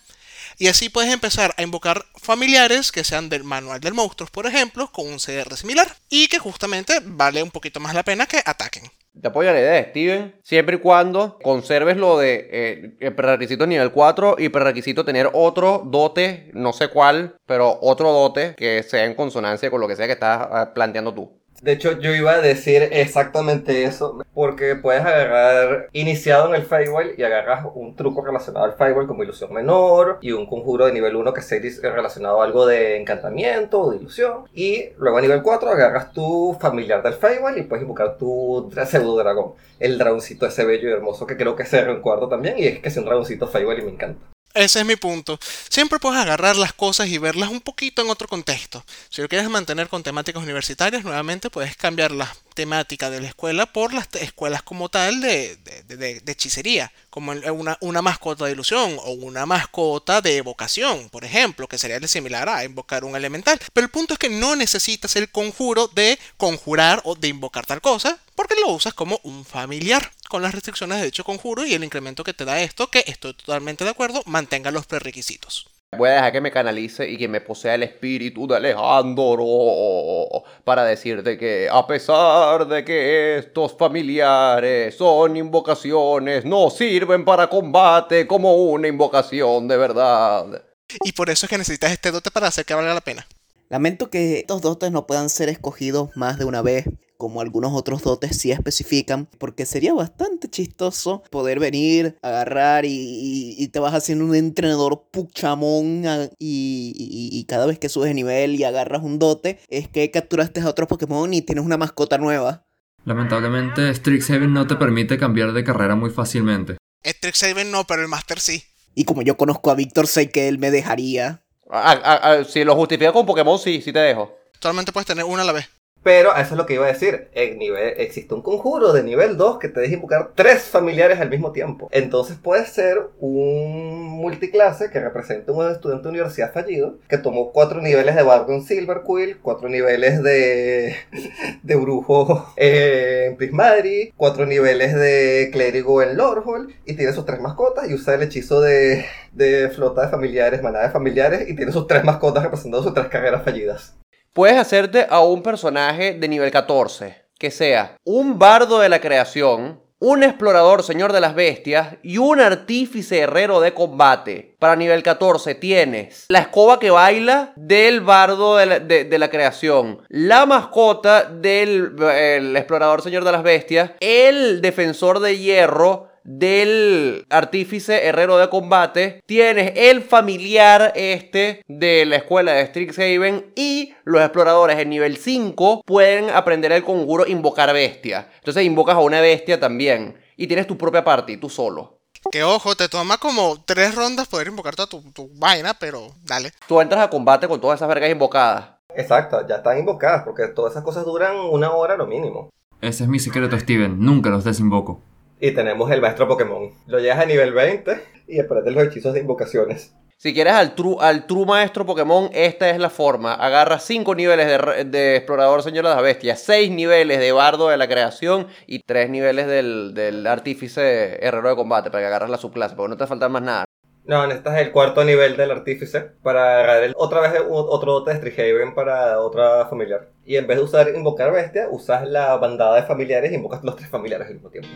Y 0.57 0.67
así 0.67 0.89
puedes 0.89 1.11
empezar 1.11 1.53
a 1.57 1.63
invocar 1.63 2.05
familiares 2.15 2.91
que 2.91 3.03
sean 3.03 3.29
del 3.29 3.43
manual 3.43 3.79
del 3.79 3.93
monstruo, 3.93 4.29
por 4.31 4.45
ejemplo, 4.45 4.91
con 4.91 5.07
un 5.07 5.17
CR 5.17 5.55
similar. 5.57 5.87
Y 6.09 6.27
que 6.27 6.39
justamente 6.39 6.99
vale 7.03 7.43
un 7.43 7.51
poquito 7.51 7.79
más 7.79 7.93
la 7.93 8.03
pena 8.03 8.25
que 8.25 8.41
ataquen. 8.45 8.83
Te 9.21 9.29
apoyo 9.29 9.51
la 9.53 9.59
idea, 9.59 9.89
Steven, 9.89 10.35
siempre 10.43 10.75
y 10.75 10.79
cuando 10.79 11.39
conserves 11.41 11.95
lo 11.95 12.17
de 12.17 12.49
eh, 12.51 12.97
el 12.99 13.15
prerequisito 13.15 13.65
nivel 13.65 13.91
4 13.91 14.35
y 14.39 14.49
prerequisito 14.49 15.05
tener 15.05 15.29
otro 15.31 15.83
dote, 15.85 16.51
no 16.53 16.73
sé 16.73 16.89
cuál, 16.89 17.37
pero 17.45 17.79
otro 17.81 18.11
dote 18.11 18.55
que 18.57 18.83
sea 18.83 19.05
en 19.05 19.15
consonancia 19.15 19.71
con 19.71 19.79
lo 19.79 19.87
que 19.87 19.95
sea 19.95 20.07
que 20.07 20.13
estás 20.13 20.47
ah, 20.51 20.71
planteando 20.73 21.13
tú. 21.13 21.44
De 21.65 21.71
hecho, 21.71 21.99
yo 21.99 22.13
iba 22.13 22.33
a 22.33 22.41
decir 22.41 22.89
exactamente 22.91 23.85
eso, 23.85 24.23
porque 24.35 24.75
puedes 24.75 25.01
agarrar 25.01 25.89
iniciado 25.93 26.47
en 26.49 26.61
el 26.61 26.67
Feywild 26.67 27.17
y 27.17 27.23
agarras 27.23 27.65
un 27.73 27.95
truco 27.95 28.23
relacionado 28.23 28.65
al 28.65 28.73
Feywild 28.73 29.07
como 29.07 29.23
ilusión 29.23 29.51
menor 29.51 30.19
y 30.21 30.31
un 30.31 30.45
conjuro 30.45 30.85
de 30.85 30.93
nivel 30.93 31.15
1 31.15 31.33
que 31.33 31.41
sea 31.41 31.59
relacionado 31.81 32.39
a 32.39 32.45
algo 32.45 32.67
de 32.67 32.97
encantamiento 32.97 33.81
o 33.81 33.89
de 33.89 33.97
ilusión. 33.97 34.47
Y 34.53 34.89
luego 34.99 35.17
a 35.17 35.21
nivel 35.21 35.41
4 35.41 35.67
agarras 35.71 36.13
tu 36.13 36.55
familiar 36.61 37.01
del 37.01 37.13
Feywild 37.13 37.57
y 37.57 37.63
puedes 37.63 37.81
invocar 37.81 38.15
tu 38.19 38.71
pseudo 38.85 39.17
dragón, 39.17 39.53
el 39.79 39.97
dragoncito 39.97 40.45
ese 40.45 40.65
bello 40.65 40.87
y 40.87 40.91
hermoso 40.91 41.25
que 41.25 41.35
creo 41.35 41.55
que 41.55 41.65
se 41.65 41.83
cuarto 41.99 42.29
también 42.29 42.59
y 42.59 42.67
es 42.67 42.79
que 42.79 42.89
es 42.89 42.97
un 42.97 43.05
dragoncito 43.05 43.47
Feywild 43.47 43.79
y 43.79 43.85
me 43.85 43.91
encanta. 43.93 44.34
Ese 44.55 44.79
es 44.79 44.85
mi 44.85 44.95
punto. 44.95 45.37
Siempre 45.67 45.99
puedes 45.99 46.17
agarrar 46.17 46.55
las 46.55 46.71
cosas 46.71 47.09
y 47.09 47.17
verlas 47.17 47.49
un 47.49 47.59
poquito 47.59 48.01
en 48.01 48.09
otro 48.09 48.29
contexto. 48.29 48.85
Si 49.09 49.21
lo 49.21 49.27
quieres 49.27 49.49
mantener 49.49 49.89
con 49.89 50.01
temáticas 50.01 50.41
universitarias, 50.41 51.03
nuevamente 51.03 51.49
puedes 51.49 51.75
cambiar 51.75 52.11
la 52.11 52.33
temática 52.53 53.09
de 53.09 53.19
la 53.19 53.27
escuela 53.27 53.65
por 53.65 53.93
las 53.93 54.07
escuelas 54.13 54.63
como 54.63 54.87
tal 54.87 55.19
de, 55.19 55.57
de, 55.57 56.23
hechicería, 56.25 56.93
como 57.09 57.33
una, 57.33 57.77
una, 57.81 58.01
mascota 58.01 58.45
de 58.45 58.53
ilusión 58.53 58.97
o 59.03 59.11
una 59.11 59.45
mascota 59.45 60.21
de 60.21 60.37
evocación, 60.37 61.09
por 61.09 61.25
ejemplo, 61.25 61.67
que 61.67 61.77
sería 61.77 61.99
similar 62.07 62.47
a 62.47 62.63
invocar 62.63 63.03
un 63.03 63.17
elemental. 63.17 63.59
Pero 63.73 63.83
el 63.83 63.91
punto 63.91 64.13
es 64.13 64.19
que 64.19 64.29
no 64.29 64.55
necesitas 64.55 65.17
el 65.17 65.29
conjuro 65.29 65.89
de 65.89 66.17
conjurar 66.37 67.01
o 67.03 67.15
de 67.15 67.27
invocar 67.27 67.65
tal 67.65 67.81
cosa, 67.81 68.17
porque 68.35 68.55
lo 68.59 68.69
usas 68.73 68.93
como 68.93 69.19
un 69.23 69.45
familiar 69.45 70.11
con 70.29 70.41
las 70.41 70.53
restricciones 70.53 71.01
de 71.01 71.07
hecho 71.07 71.23
conjuro 71.23 71.65
y 71.65 71.73
el 71.73 71.83
incremento 71.83 72.23
que 72.23 72.33
te 72.33 72.45
da 72.45 72.61
esto, 72.61 72.87
que 72.87 73.03
estoy 73.07 73.33
totalmente 73.33 73.83
de 73.83 73.89
acuerdo, 73.91 74.21
mantenga 74.25 74.71
los 74.71 74.85
prerequisitos. 74.85 75.67
Voy 75.97 76.09
a 76.09 76.13
dejar 76.13 76.31
que 76.33 76.41
me 76.41 76.51
canalice 76.51 77.09
y 77.09 77.17
que 77.17 77.27
me 77.27 77.41
posea 77.41 77.75
el 77.75 77.83
espíritu 77.83 78.47
de 78.47 78.57
Alejandro 78.57 80.43
para 80.63 80.83
decirte 80.83 81.37
que 81.37 81.69
a 81.71 81.87
pesar 81.87 82.67
de 82.67 82.83
que 82.83 83.37
estos 83.37 83.77
familiares 83.77 84.95
son 84.95 85.37
invocaciones, 85.37 86.43
no 86.43 86.69
sirven 86.69 87.23
para 87.23 87.47
combate 87.47 88.27
como 88.27 88.55
una 88.55 88.87
invocación 88.87 89.67
de 89.67 89.77
verdad. 89.77 90.63
Y 91.03 91.13
por 91.13 91.29
eso 91.29 91.45
es 91.45 91.49
que 91.49 91.57
necesitas 91.57 91.91
este 91.91 92.11
dote 92.11 92.29
para 92.29 92.47
hacer 92.47 92.65
que 92.65 92.73
valga 92.73 92.93
la 92.93 93.01
pena. 93.01 93.25
Lamento 93.69 94.09
que 94.09 94.39
estos 94.39 94.61
dotes 94.61 94.91
no 94.91 95.07
puedan 95.07 95.29
ser 95.29 95.49
escogidos 95.49 96.09
más 96.15 96.37
de 96.37 96.45
una 96.45 96.61
vez 96.61 96.85
como 97.17 97.41
algunos 97.41 97.73
otros 97.73 98.01
dotes 98.03 98.37
sí 98.37 98.51
especifican, 98.51 99.27
porque 99.37 99.65
sería 99.65 99.93
bastante 99.93 100.49
chistoso 100.49 101.23
poder 101.29 101.59
venir, 101.59 102.17
agarrar 102.21 102.85
y, 102.85 103.55
y 103.57 103.67
te 103.69 103.79
vas 103.79 103.93
haciendo 103.93 104.25
un 104.25 104.35
entrenador 104.35 105.03
puchamón 105.11 106.05
a- 106.07 106.29
y, 106.39 106.93
y- 106.95 107.37
y 107.39 107.43
cada 107.45 107.65
vez 107.65 107.79
que 107.79 107.89
subes 107.89 108.09
de 108.09 108.13
nivel 108.15 108.55
y 108.55 108.63
agarras 108.63 109.03
un 109.03 109.19
dote, 109.19 109.59
es 109.69 109.87
que 109.87 110.09
capturaste 110.11 110.61
a 110.61 110.69
otro 110.69 110.87
Pokémon 110.87 111.33
y 111.33 111.41
tienes 111.41 111.65
una 111.65 111.77
mascota 111.77 112.17
nueva. 112.17 112.65
Lamentablemente, 113.05 113.93
Strixhaven 113.93 114.51
no 114.51 114.65
te 114.67 114.75
permite 114.75 115.17
cambiar 115.17 115.53
de 115.53 115.63
carrera 115.63 115.95
muy 115.95 116.09
fácilmente. 116.09 116.77
Strixhaven 117.05 117.69
no, 117.71 117.85
pero 117.85 118.01
el 118.01 118.07
Master 118.07 118.39
sí. 118.39 118.63
Y 118.95 119.03
como 119.03 119.21
yo 119.21 119.37
conozco 119.37 119.69
a 119.71 119.75
Víctor, 119.75 120.07
sé 120.07 120.31
que 120.31 120.47
él 120.47 120.57
me 120.57 120.71
dejaría. 120.71 121.43
Ah, 121.69 121.99
ah, 122.03 122.19
ah, 122.23 122.43
si 122.43 122.63
lo 122.63 122.75
justifica 122.75 123.11
con 123.13 123.25
Pokémon, 123.25 123.59
sí, 123.59 123.81
sí 123.81 123.93
te 123.93 123.99
dejo. 123.99 124.35
Solamente 124.59 124.91
puedes 124.91 125.05
tener 125.05 125.23
una 125.25 125.43
a 125.43 125.45
la 125.45 125.51
vez. 125.51 125.67
Pero 126.05 126.35
eso 126.35 126.53
es 126.53 126.57
lo 126.57 126.67
que 126.67 126.75
iba 126.75 126.85
a 126.85 126.89
decir. 126.89 127.29
En 127.33 127.57
nivel, 127.57 127.95
existe 127.97 128.35
un 128.35 128.43
conjuro 128.43 128.93
de 128.93 129.01
nivel 129.01 129.37
2 129.37 129.57
que 129.57 129.69
te 129.69 129.79
deja 129.79 129.95
invocar 129.95 130.33
tres 130.35 130.65
familiares 130.65 131.19
al 131.19 131.31
mismo 131.31 131.51
tiempo. 131.51 131.89
Entonces 131.91 132.37
puede 132.37 132.67
ser 132.67 133.09
un 133.19 134.01
multiclase 134.11 134.91
que 134.91 134.99
represente 134.99 135.51
un 135.51 135.67
estudiante 135.67 136.03
de 136.03 136.09
universidad 136.09 136.53
fallido 136.53 136.99
que 137.09 137.17
tomó 137.17 137.51
cuatro 137.51 137.81
niveles 137.81 138.15
de 138.15 138.21
bardo 138.21 138.53
en 138.53 138.61
Silverquill, 138.61 139.39
cuatro 139.41 139.67
niveles 139.67 140.21
de, 140.21 140.95
de 141.63 141.75
brujo 141.75 142.53
en 142.55 143.35
Prismari, 143.35 144.13
cuatro 144.15 144.45
niveles 144.45 144.93
de 144.93 145.49
clérigo 145.51 146.03
en 146.03 146.17
Lorhol 146.17 146.71
y 146.85 146.93
tiene 146.93 147.13
sus 147.13 147.25
tres 147.25 147.41
mascotas 147.41 147.89
y 147.89 147.95
usa 147.95 148.13
el 148.13 148.21
hechizo 148.21 148.61
de, 148.61 149.05
de 149.33 149.71
flota 149.71 150.03
de 150.03 150.09
familiares, 150.09 150.61
manada 150.61 150.85
de 150.85 150.93
familiares 150.93 151.49
y 151.49 151.55
tiene 151.55 151.71
sus 151.71 151.87
tres 151.87 152.03
mascotas 152.03 152.43
representando 152.43 152.83
sus 152.83 152.93
tres 152.93 153.07
carreras 153.07 153.43
fallidas. 153.43 153.95
Puedes 154.35 154.57
hacerte 154.57 155.07
a 155.09 155.21
un 155.21 155.41
personaje 155.41 156.13
de 156.13 156.27
nivel 156.27 156.51
14, 156.51 157.23
que 157.39 157.51
sea 157.51 157.95
un 158.03 158.37
bardo 158.37 158.79
de 158.79 158.89
la 158.89 158.99
creación, 158.99 159.79
un 159.99 160.23
explorador 160.23 160.83
señor 160.83 161.13
de 161.13 161.21
las 161.21 161.35
bestias 161.35 161.95
y 162.03 162.17
un 162.17 162.41
artífice 162.41 163.19
herrero 163.19 163.61
de 163.61 163.73
combate. 163.73 164.57
Para 164.59 164.75
nivel 164.75 165.03
14 165.03 165.55
tienes 165.55 166.25
la 166.27 166.39
escoba 166.39 166.79
que 166.81 166.89
baila 166.91 167.53
del 167.55 168.01
bardo 168.01 168.57
de 168.57 168.65
la, 168.65 168.79
de- 168.79 169.17
la 169.17 169.29
creación, 169.29 170.01
la 170.09 170.45
mascota 170.45 171.23
del 171.23 171.95
el 172.13 172.57
explorador 172.57 173.01
señor 173.03 173.23
de 173.23 173.31
las 173.31 173.41
bestias, 173.41 173.91
el 174.01 174.59
defensor 174.61 175.21
de 175.21 175.37
hierro, 175.37 176.09
del 176.25 177.25
artífice 177.29 178.05
herrero 178.05 178.37
de 178.37 178.49
combate, 178.49 179.21
tienes 179.25 179.73
el 179.75 180.01
familiar 180.01 180.91
este 180.95 181.63
de 181.67 182.05
la 182.05 182.17
escuela 182.17 182.53
de 182.53 182.65
Strixhaven 182.65 183.53
y 183.55 183.93
los 184.03 184.21
exploradores 184.21 184.77
en 184.79 184.89
nivel 184.89 185.17
5 185.17 185.83
pueden 185.85 186.29
aprender 186.31 186.71
el 186.71 186.83
conjuro 186.83 187.25
invocar 187.27 187.71
bestia. 187.73 188.29
Entonces 188.39 188.65
invocas 188.65 188.95
a 188.95 188.99
una 188.99 189.21
bestia 189.21 189.59
también 189.59 190.19
y 190.35 190.47
tienes 190.47 190.67
tu 190.67 190.77
propia 190.77 191.03
party, 191.03 191.37
tú 191.37 191.49
solo. 191.49 191.99
Que 192.31 192.43
ojo, 192.43 192.75
te 192.75 192.89
toma 192.89 193.19
como 193.19 193.63
tres 193.63 193.93
rondas 193.93 194.27
poder 194.27 194.47
invocar 194.47 194.75
toda 194.75 194.87
tu, 194.87 195.01
tu 195.11 195.29
vaina, 195.35 195.75
pero 195.75 196.07
dale. 196.23 196.51
Tú 196.67 196.81
entras 196.81 197.01
a 197.01 197.09
combate 197.09 197.47
con 197.47 197.61
todas 197.61 197.77
esas 197.77 197.87
vergas 197.87 198.09
invocadas. 198.09 198.69
Exacto, 198.95 199.45
ya 199.47 199.57
están 199.57 199.77
invocadas 199.77 200.23
porque 200.23 200.47
todas 200.47 200.71
esas 200.71 200.83
cosas 200.83 201.05
duran 201.05 201.35
una 201.37 201.71
hora 201.71 201.95
lo 201.95 202.07
mínimo. 202.07 202.49
Ese 202.81 203.03
es 203.03 203.09
mi 203.09 203.19
secreto, 203.19 203.57
Steven. 203.59 203.99
Nunca 203.99 204.29
los 204.29 204.43
desinvoco. 204.43 205.01
Y 205.39 205.51
tenemos 205.51 205.91
el 205.91 206.01
maestro 206.01 206.27
Pokémon. 206.27 206.71
Lo 206.87 206.99
llegas 206.99 207.19
a 207.19 207.25
nivel 207.25 207.53
20 207.53 208.01
y 208.27 208.39
aprendes 208.39 208.73
los 208.73 208.83
hechizos 208.85 209.13
de 209.13 209.19
invocaciones. 209.19 209.93
Si 210.17 210.33
quieres 210.33 210.53
al 210.53 210.75
true, 210.75 210.95
al 211.01 211.27
true 211.27 211.45
maestro 211.45 211.85
Pokémon, 211.85 212.29
esta 212.33 212.69
es 212.69 212.79
la 212.79 212.89
forma. 212.89 213.33
Agarra 213.33 213.79
5 213.79 214.15
niveles 214.15 214.47
de, 214.47 214.85
de 214.85 215.17
explorador 215.17 215.61
señor 215.61 215.83
de 215.85 215.91
las 215.93 216.01
bestias, 216.01 216.39
6 216.41 216.71
niveles 216.71 217.19
de 217.19 217.33
bardo 217.33 217.67
de 217.67 217.75
la 217.77 217.87
creación 217.87 218.47
y 218.65 218.79
3 218.79 219.09
niveles 219.09 219.45
del, 219.45 219.93
del 219.93 220.25
artífice 220.25 221.19
herrero 221.25 221.49
de 221.49 221.55
combate 221.57 221.91
para 221.91 222.01
que 222.03 222.07
agarras 222.07 222.29
la 222.29 222.37
subclase, 222.37 222.75
porque 222.75 222.89
no 222.91 222.97
te 222.97 223.07
falta 223.07 223.27
más 223.27 223.41
nada. 223.41 223.65
No, 224.05 224.25
necesitas 224.25 224.59
el 224.61 224.71
cuarto 224.71 225.03
nivel 225.03 225.35
del 225.35 225.51
artífice 225.51 225.99
para 226.23 226.53
agarrar 226.59 226.83
el- 226.83 226.93
otra 226.95 227.19
vez 227.19 227.33
otro 227.49 227.91
dote 227.93 228.11
de 228.11 228.17
Strixhaven 228.17 228.73
para 228.73 229.19
otra 229.19 229.65
familiar. 229.67 230.11
Y 230.23 230.37
en 230.37 230.47
vez 230.47 230.57
de 230.57 230.63
usar 230.63 230.87
invocar 230.95 231.33
bestia, 231.33 231.67
usas 231.69 232.07
la 232.07 232.35
bandada 232.37 232.75
de 232.77 232.83
familiares 232.83 233.31
e 233.31 233.35
invocas 233.35 233.63
los 233.63 233.75
tres 233.75 233.89
familiares 233.89 234.27
al 234.27 234.35
mismo 234.35 234.49
tiempo. 234.49 234.69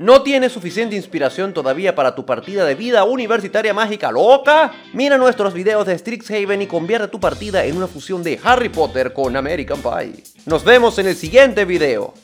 ¿No 0.00 0.22
tienes 0.22 0.52
suficiente 0.52 0.94
inspiración 0.94 1.52
todavía 1.52 1.96
para 1.96 2.14
tu 2.14 2.24
partida 2.24 2.64
de 2.64 2.76
vida 2.76 3.02
universitaria 3.02 3.74
mágica 3.74 4.12
loca? 4.12 4.72
Mira 4.92 5.18
nuestros 5.18 5.52
videos 5.52 5.88
de 5.88 5.98
Strixhaven 5.98 6.62
y 6.62 6.68
convierte 6.68 7.08
tu 7.08 7.18
partida 7.18 7.64
en 7.64 7.76
una 7.76 7.88
fusión 7.88 8.22
de 8.22 8.38
Harry 8.44 8.68
Potter 8.68 9.12
con 9.12 9.36
American 9.36 9.82
Pie. 9.82 10.22
Nos 10.46 10.62
vemos 10.62 11.00
en 11.00 11.08
el 11.08 11.16
siguiente 11.16 11.64
video. 11.64 12.14